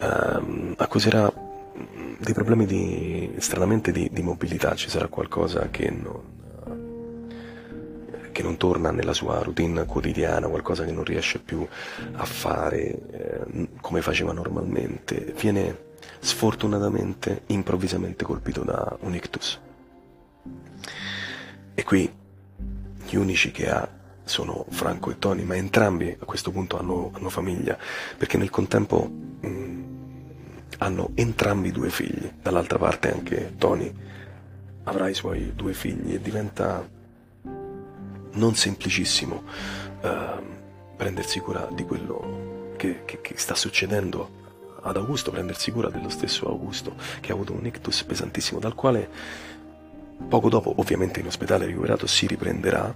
um, 0.00 0.74
accuserà 0.78 1.32
dei 2.18 2.34
problemi 2.34 2.66
di, 2.66 3.34
stranamente 3.38 3.92
di, 3.92 4.08
di, 4.12 4.22
mobilità, 4.22 4.74
ci 4.74 4.88
sarà 4.88 5.08
qualcosa 5.08 5.68
che 5.70 5.90
non, 5.90 6.20
che 8.30 8.42
non, 8.42 8.56
torna 8.56 8.90
nella 8.90 9.12
sua 9.12 9.42
routine 9.42 9.84
quotidiana, 9.86 10.48
qualcosa 10.48 10.84
che 10.84 10.92
non 10.92 11.04
riesce 11.04 11.38
più 11.38 11.66
a 12.12 12.24
fare 12.24 12.80
eh, 13.10 13.68
come 13.80 14.02
faceva 14.02 14.32
normalmente, 14.32 15.34
viene 15.38 15.90
sfortunatamente, 16.18 17.42
improvvisamente 17.46 18.24
colpito 18.24 18.62
da 18.62 18.96
un 19.00 19.14
ictus. 19.14 19.60
E 21.74 21.84
qui 21.84 22.12
gli 23.08 23.16
unici 23.16 23.50
che 23.50 23.70
ha 23.70 23.88
sono 24.24 24.64
Franco 24.68 25.10
e 25.10 25.18
Tony, 25.18 25.42
ma 25.42 25.56
entrambi 25.56 26.16
a 26.18 26.24
questo 26.24 26.52
punto 26.52 26.78
hanno, 26.78 27.10
hanno 27.14 27.28
famiglia, 27.28 27.76
perché 28.16 28.38
nel 28.38 28.50
contempo... 28.50 29.10
Mh, 29.40 29.46
mm, 29.46 29.91
hanno 30.78 31.10
entrambi 31.14 31.70
due 31.70 31.90
figli, 31.90 32.30
dall'altra 32.40 32.78
parte 32.78 33.12
anche 33.12 33.54
Tony 33.56 33.92
avrà 34.84 35.08
i 35.08 35.14
suoi 35.14 35.52
due 35.54 35.74
figli 35.74 36.14
e 36.14 36.20
diventa 36.20 36.88
non 38.34 38.54
semplicissimo 38.54 39.42
uh, 40.02 40.42
prendersi 40.96 41.38
cura 41.40 41.68
di 41.72 41.84
quello 41.84 42.74
che, 42.76 43.02
che, 43.04 43.20
che, 43.20 43.34
sta 43.36 43.54
succedendo 43.54 44.40
ad 44.82 44.96
Augusto, 44.96 45.30
prendersi 45.30 45.70
cura 45.70 45.88
dello 45.88 46.08
stesso 46.08 46.48
Augusto 46.48 46.94
che 47.20 47.30
ha 47.30 47.34
avuto 47.34 47.52
un 47.52 47.64
ictus 47.64 48.02
pesantissimo 48.02 48.58
dal 48.58 48.74
quale 48.74 49.08
poco 50.28 50.48
dopo, 50.48 50.72
ovviamente 50.76 51.20
in 51.20 51.26
ospedale 51.26 51.66
ricoverato, 51.66 52.06
si 52.06 52.26
riprenderà, 52.26 52.94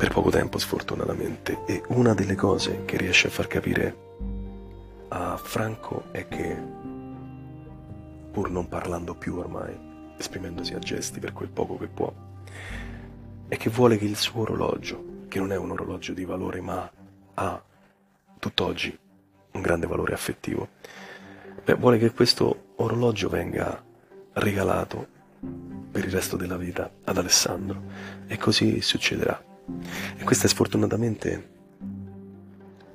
per 0.00 0.08
poco 0.14 0.30
tempo 0.30 0.56
sfortunatamente 0.56 1.62
e 1.66 1.82
una 1.88 2.14
delle 2.14 2.34
cose 2.34 2.86
che 2.86 2.96
riesce 2.96 3.26
a 3.26 3.30
far 3.30 3.46
capire 3.46 4.08
a 5.08 5.36
Franco 5.36 6.04
è 6.10 6.26
che, 6.26 6.56
pur 8.32 8.48
non 8.50 8.66
parlando 8.66 9.14
più 9.14 9.36
ormai, 9.36 9.78
esprimendosi 10.16 10.72
a 10.72 10.78
gesti 10.78 11.20
per 11.20 11.34
quel 11.34 11.50
poco 11.50 11.76
che 11.76 11.86
può, 11.88 12.10
è 13.46 13.58
che 13.58 13.68
vuole 13.68 13.98
che 13.98 14.06
il 14.06 14.16
suo 14.16 14.40
orologio, 14.40 15.26
che 15.28 15.38
non 15.38 15.52
è 15.52 15.56
un 15.56 15.72
orologio 15.72 16.14
di 16.14 16.24
valore 16.24 16.62
ma 16.62 16.90
ha 17.34 17.62
tutt'oggi 18.38 18.98
un 19.50 19.60
grande 19.60 19.86
valore 19.86 20.14
affettivo, 20.14 20.66
beh, 21.62 21.74
vuole 21.74 21.98
che 21.98 22.10
questo 22.12 22.72
orologio 22.76 23.28
venga 23.28 23.84
regalato 24.32 25.06
per 25.90 26.06
il 26.06 26.10
resto 26.10 26.38
della 26.38 26.56
vita 26.56 26.90
ad 27.04 27.18
Alessandro 27.18 27.82
e 28.26 28.38
così 28.38 28.80
succederà. 28.80 29.49
E 30.16 30.24
questa 30.24 30.46
è 30.46 30.48
sfortunatamente 30.48 31.58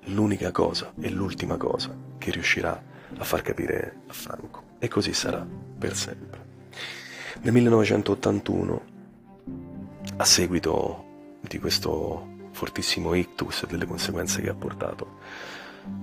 l'unica 0.06 0.52
cosa 0.52 0.94
e 1.00 1.10
l'ultima 1.10 1.58
cosa 1.58 1.96
che 2.18 2.32
riuscirà 2.32 2.82
a 3.18 3.24
far 3.24 3.42
capire 3.42 4.02
a 4.08 4.14
Franco. 4.14 4.64
E 4.80 4.88
così 4.88 5.14
sarà 5.14 5.46
per 5.78 5.96
sempre. 5.96 6.44
Nel 7.42 7.54
1981, 7.54 8.82
a 10.18 10.26
seguito 10.26 11.04
di 11.42 11.60
questo 11.60 12.34
fortissimo 12.52 13.14
ictus 13.14 13.64
e 13.64 13.68
delle 13.68 13.86
conseguenze 13.86 14.42
che 14.42 14.50
ha 14.50 14.56
portato, 14.56 15.20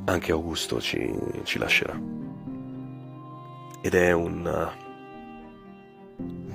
anche 0.04 0.32
Augusto 0.32 0.80
ci, 0.80 1.12
ci 1.44 1.58
lascerà. 1.58 1.98
Ed 3.80 3.94
è 3.94 4.12
un 4.12 4.70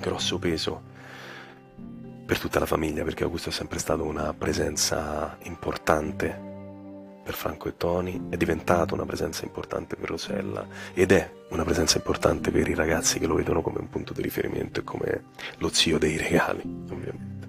grosso 0.00 0.38
peso 0.38 0.82
per 2.28 2.38
tutta 2.38 2.58
la 2.58 2.66
famiglia, 2.66 3.04
perché 3.04 3.24
Augusto 3.24 3.48
è 3.48 3.52
sempre 3.52 3.78
stato 3.78 4.04
una 4.04 4.34
presenza 4.34 5.38
importante 5.44 6.38
per 7.24 7.32
Franco 7.32 7.68
e 7.68 7.76
Tony, 7.78 8.28
è 8.28 8.36
diventato 8.36 8.92
una 8.92 9.06
presenza 9.06 9.46
importante 9.46 9.96
per 9.96 10.10
Rosella 10.10 10.66
ed 10.92 11.12
è 11.12 11.32
una 11.48 11.64
presenza 11.64 11.96
importante 11.96 12.50
per 12.50 12.68
i 12.68 12.74
ragazzi 12.74 13.18
che 13.18 13.26
lo 13.26 13.36
vedono 13.36 13.62
come 13.62 13.78
un 13.78 13.88
punto 13.88 14.12
di 14.12 14.20
riferimento 14.20 14.80
e 14.80 14.84
come 14.84 15.24
lo 15.56 15.70
zio 15.70 15.96
dei 15.96 16.18
regali, 16.18 16.60
ovviamente. 16.90 17.48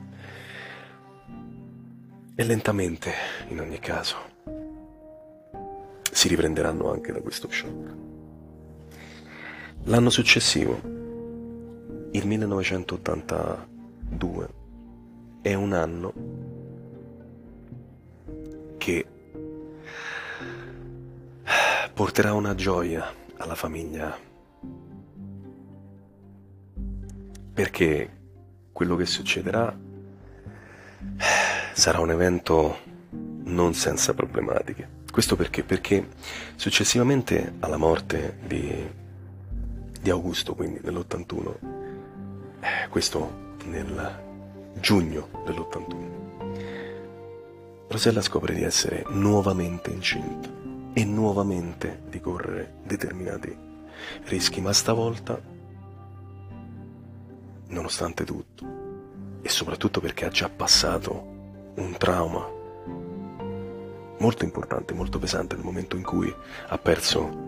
E 2.35 2.43
lentamente, 2.45 3.11
in 3.49 3.59
ogni 3.59 3.79
caso, 3.79 4.15
si 6.09 6.29
riprenderanno 6.29 6.89
anche 6.89 7.11
da 7.11 7.19
questo 7.19 7.49
shock. 7.51 7.95
L'anno 9.83 10.09
successivo, 10.09 10.79
il 12.11 12.25
1982, 12.25 14.58
è 15.41 15.53
un 15.53 15.73
anno 15.73 16.13
che 18.77 19.05
porterà 21.93 22.33
una 22.33 22.55
gioia 22.55 23.13
alla 23.37 23.55
famiglia. 23.55 24.17
Perché 27.53 28.17
quello 28.71 28.95
che 28.95 29.05
succederà 29.05 29.77
sarà 31.73 31.99
un 31.99 32.11
evento 32.11 32.77
non 33.43 33.73
senza 33.73 34.13
problematiche. 34.13 34.97
Questo 35.11 35.35
perché? 35.35 35.63
Perché 35.63 36.07
successivamente 36.55 37.55
alla 37.59 37.77
morte 37.77 38.37
di, 38.45 38.87
di 39.99 40.09
Augusto, 40.09 40.55
quindi 40.55 40.79
nell'81, 40.83 41.55
eh, 42.61 42.87
questo 42.89 43.55
nel 43.65 44.27
giugno 44.79 45.29
dell'81, 45.45 46.19
Rosella 47.87 48.21
scopre 48.21 48.53
di 48.53 48.63
essere 48.63 49.03
nuovamente 49.09 49.89
incinta 49.89 50.49
e 50.93 51.05
nuovamente 51.05 52.01
di 52.09 52.19
correre 52.19 52.75
determinati 52.83 53.55
rischi, 54.25 54.61
ma 54.61 54.73
stavolta, 54.73 55.41
nonostante 57.67 58.23
tutto, 58.23 58.65
e 59.41 59.49
soprattutto 59.49 59.99
perché 60.01 60.25
ha 60.25 60.29
già 60.29 60.49
passato 60.49 61.37
un 61.75 61.95
trauma 61.97 62.47
molto 64.19 64.43
importante, 64.43 64.93
molto 64.93 65.17
pesante 65.17 65.55
nel 65.55 65.63
momento 65.63 65.95
in 65.95 66.03
cui 66.03 66.33
ha 66.67 66.77
perso 66.77 67.47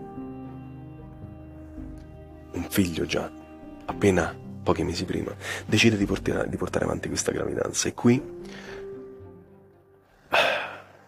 un 2.52 2.66
figlio 2.68 3.06
già, 3.06 3.30
appena 3.84 4.34
pochi 4.62 4.84
mesi 4.84 5.04
prima, 5.04 5.34
decide 5.66 5.96
di 5.96 6.06
portare, 6.06 6.48
di 6.48 6.56
portare 6.56 6.84
avanti 6.84 7.08
questa 7.08 7.32
gravidanza. 7.32 7.88
E 7.88 7.94
qui 7.94 8.22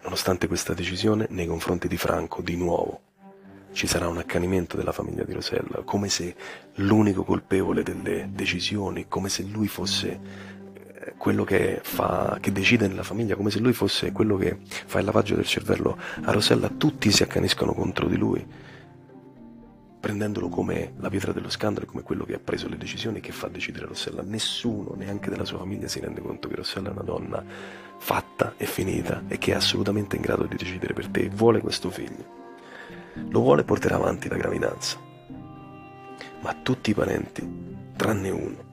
Nonostante 0.04 0.48
questa 0.48 0.74
decisione, 0.74 1.26
nei 1.30 1.46
confronti 1.46 1.88
di 1.88 1.96
Franco, 1.96 2.42
di 2.42 2.56
nuovo, 2.56 3.00
ci 3.72 3.86
sarà 3.86 4.06
un 4.06 4.18
accanimento 4.18 4.76
della 4.76 4.92
famiglia 4.92 5.24
di 5.24 5.32
Rosella, 5.32 5.82
come 5.82 6.10
se 6.10 6.36
l'unico 6.74 7.24
colpevole 7.24 7.82
delle 7.82 8.28
decisioni, 8.30 9.06
come 9.08 9.30
se 9.30 9.44
lui 9.44 9.66
fosse 9.66 10.20
eh, 10.94 11.14
quello 11.16 11.42
che, 11.44 11.80
fa, 11.82 12.36
che 12.38 12.52
decide 12.52 12.86
nella 12.86 13.02
famiglia, 13.02 13.34
come 13.34 13.50
se 13.50 13.60
lui 13.60 13.72
fosse 13.72 14.12
quello 14.12 14.36
che 14.36 14.58
fa 14.62 14.98
il 14.98 15.06
lavaggio 15.06 15.36
del 15.36 15.46
cervello 15.46 15.96
a 16.22 16.32
Rosella, 16.32 16.68
tutti 16.68 17.10
si 17.10 17.22
accaniscono 17.22 17.72
contro 17.72 18.06
di 18.06 18.16
lui, 18.16 18.46
prendendolo 20.04 20.50
come 20.50 20.92
la 20.98 21.08
pietra 21.08 21.32
dello 21.32 21.48
scandalo 21.48 21.86
e 21.86 21.88
come 21.88 22.02
quello 22.02 22.26
che 22.26 22.34
ha 22.34 22.38
preso 22.38 22.68
le 22.68 22.76
decisioni 22.76 23.16
e 23.16 23.20
che 23.22 23.32
fa 23.32 23.48
decidere 23.48 23.86
Rossella. 23.86 24.20
Nessuno, 24.20 24.92
neanche 24.94 25.30
della 25.30 25.46
sua 25.46 25.56
famiglia, 25.56 25.88
si 25.88 25.98
rende 25.98 26.20
conto 26.20 26.46
che 26.46 26.56
Rossella 26.56 26.90
è 26.90 26.92
una 26.92 27.00
donna 27.00 27.42
fatta 27.96 28.52
e 28.58 28.66
finita 28.66 29.22
e 29.28 29.38
che 29.38 29.52
è 29.52 29.54
assolutamente 29.54 30.16
in 30.16 30.20
grado 30.20 30.44
di 30.44 30.56
decidere 30.56 30.92
per 30.92 31.08
te 31.08 31.20
e 31.20 31.30
vuole 31.30 31.60
questo 31.60 31.88
figlio. 31.88 32.22
Lo 33.30 33.40
vuole 33.40 33.64
portare 33.64 33.94
avanti 33.94 34.28
la 34.28 34.36
gravidanza. 34.36 34.98
Ma 36.42 36.54
tutti 36.62 36.90
i 36.90 36.94
parenti, 36.94 37.92
tranne 37.96 38.28
uno, 38.28 38.64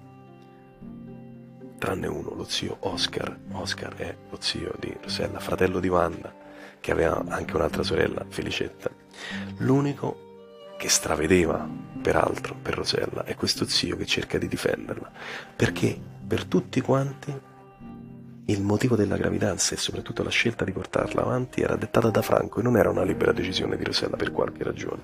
tranne 1.77 2.07
uno, 2.07 2.33
lo 2.35 2.43
zio 2.43 2.75
Oscar, 2.81 3.39
Oscar 3.53 3.95
è 3.95 4.13
lo 4.29 4.37
zio 4.41 4.73
di 4.77 4.93
Rossella, 5.01 5.39
fratello 5.39 5.79
di 5.79 5.87
Wanda, 5.87 6.35
che 6.81 6.91
aveva 6.91 7.23
anche 7.29 7.55
un'altra 7.55 7.83
sorella, 7.83 8.25
Felicetta, 8.27 8.91
l'unico 9.59 10.27
che 10.81 10.89
stravedeva 10.89 11.69
peraltro 12.01 12.55
per 12.59 12.73
Rosella 12.73 13.23
è 13.23 13.35
questo 13.35 13.67
zio 13.67 13.95
che 13.97 14.07
cerca 14.07 14.39
di 14.39 14.47
difenderla, 14.47 15.11
perché 15.55 15.95
per 16.25 16.45
tutti 16.45 16.81
quanti 16.81 17.39
il 18.45 18.61
motivo 18.63 18.95
della 18.95 19.15
gravidanza 19.15 19.75
e 19.75 19.77
soprattutto 19.77 20.23
la 20.23 20.31
scelta 20.31 20.65
di 20.65 20.71
portarla 20.71 21.21
avanti 21.21 21.61
era 21.61 21.75
dettata 21.75 22.09
da 22.09 22.23
Franco 22.23 22.59
e 22.59 22.63
non 22.63 22.77
era 22.77 22.89
una 22.89 23.03
libera 23.03 23.31
decisione 23.31 23.77
di 23.77 23.83
Rosella 23.83 24.15
per 24.15 24.31
qualche 24.31 24.63
ragione. 24.63 25.01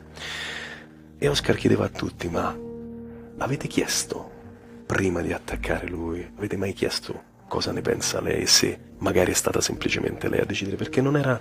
E 1.20 1.28
Oscar 1.28 1.56
chiedeva 1.56 1.86
a 1.86 1.90
tutti, 1.90 2.28
ma 2.28 2.58
avete 3.38 3.68
chiesto 3.68 4.32
prima 4.88 5.22
di 5.22 5.32
attaccare 5.32 5.88
lui, 5.88 6.28
avete 6.38 6.58
mai 6.58 6.74
chiesto 6.74 7.36
cosa 7.48 7.72
ne 7.72 7.82
pensa 7.82 8.20
lei 8.20 8.42
e 8.42 8.48
se 8.48 8.80
magari 8.98 9.30
è 9.30 9.36
stata 9.36 9.62
semplicemente 9.62 10.28
lei 10.28 10.40
a 10.40 10.46
decidere? 10.46 10.76
Perché 10.76 11.02
non 11.02 11.18
era 11.18 11.40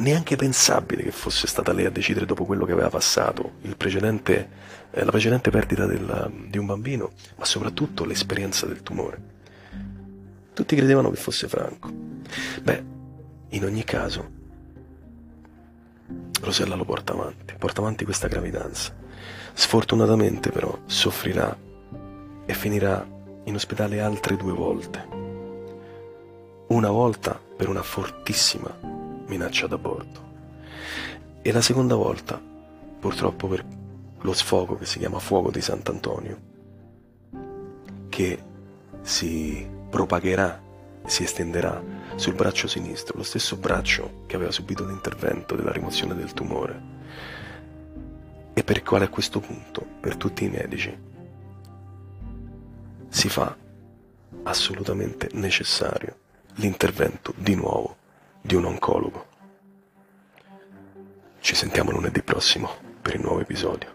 neanche 0.00 0.36
pensabile 0.36 1.02
che 1.02 1.10
fosse 1.10 1.46
stata 1.46 1.72
lei 1.72 1.86
a 1.86 1.90
decidere 1.90 2.26
dopo 2.26 2.44
quello 2.44 2.64
che 2.64 2.72
aveva 2.72 2.88
passato, 2.88 3.52
precedente, 3.76 4.48
eh, 4.90 5.04
la 5.04 5.10
precedente 5.10 5.50
perdita 5.50 5.86
del, 5.86 6.46
di 6.48 6.58
un 6.58 6.66
bambino, 6.66 7.12
ma 7.36 7.44
soprattutto 7.44 8.04
l'esperienza 8.04 8.66
del 8.66 8.82
tumore. 8.82 9.38
Tutti 10.52 10.76
credevano 10.76 11.10
che 11.10 11.16
fosse 11.16 11.48
Franco. 11.48 11.90
Beh, 12.62 12.84
in 13.50 13.64
ogni 13.64 13.84
caso, 13.84 14.38
Rosella 16.40 16.74
lo 16.74 16.84
porta 16.84 17.12
avanti, 17.12 17.54
porta 17.58 17.80
avanti 17.80 18.04
questa 18.04 18.28
gravidanza. 18.28 18.94
Sfortunatamente 19.52 20.50
però 20.50 20.76
soffrirà 20.86 21.56
e 22.46 22.54
finirà 22.54 23.06
in 23.44 23.54
ospedale 23.54 24.00
altre 24.00 24.36
due 24.36 24.52
volte. 24.52 25.18
Una 26.68 26.90
volta 26.90 27.38
per 27.56 27.68
una 27.68 27.82
fortissima 27.82 28.89
minaccia 29.30 29.68
d'aborto. 29.68 30.28
E 31.40 31.52
la 31.52 31.62
seconda 31.62 31.94
volta, 31.94 32.40
purtroppo 32.98 33.46
per 33.46 33.64
lo 34.20 34.32
sfogo 34.32 34.76
che 34.76 34.84
si 34.84 34.98
chiama 34.98 35.20
fuoco 35.20 35.50
di 35.50 35.60
Sant'Antonio, 35.60 36.48
che 38.08 38.38
si 39.00 39.66
propagherà, 39.88 40.60
si 41.06 41.22
estenderà 41.22 41.82
sul 42.16 42.34
braccio 42.34 42.66
sinistro, 42.66 43.16
lo 43.16 43.22
stesso 43.22 43.56
braccio 43.56 44.24
che 44.26 44.36
aveva 44.36 44.50
subito 44.50 44.84
l'intervento 44.84 45.54
della 45.54 45.72
rimozione 45.72 46.14
del 46.14 46.34
tumore, 46.34 46.88
e 48.52 48.64
per 48.64 48.76
il 48.76 48.82
quale 48.82 49.04
a 49.04 49.08
questo 49.08 49.40
punto, 49.40 49.86
per 50.00 50.16
tutti 50.16 50.44
i 50.44 50.50
medici, 50.50 50.94
si 53.08 53.28
fa 53.28 53.56
assolutamente 54.42 55.28
necessario 55.32 56.16
l'intervento 56.56 57.32
di 57.36 57.54
nuovo 57.54 57.96
di 58.40 58.54
un 58.54 58.64
oncologo. 58.64 59.26
Ci 61.40 61.54
sentiamo 61.54 61.90
lunedì 61.90 62.22
prossimo 62.22 62.70
per 63.00 63.14
il 63.14 63.22
nuovo 63.22 63.40
episodio. 63.40 63.88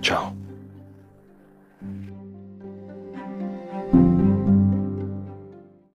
Ciao. 0.00 0.43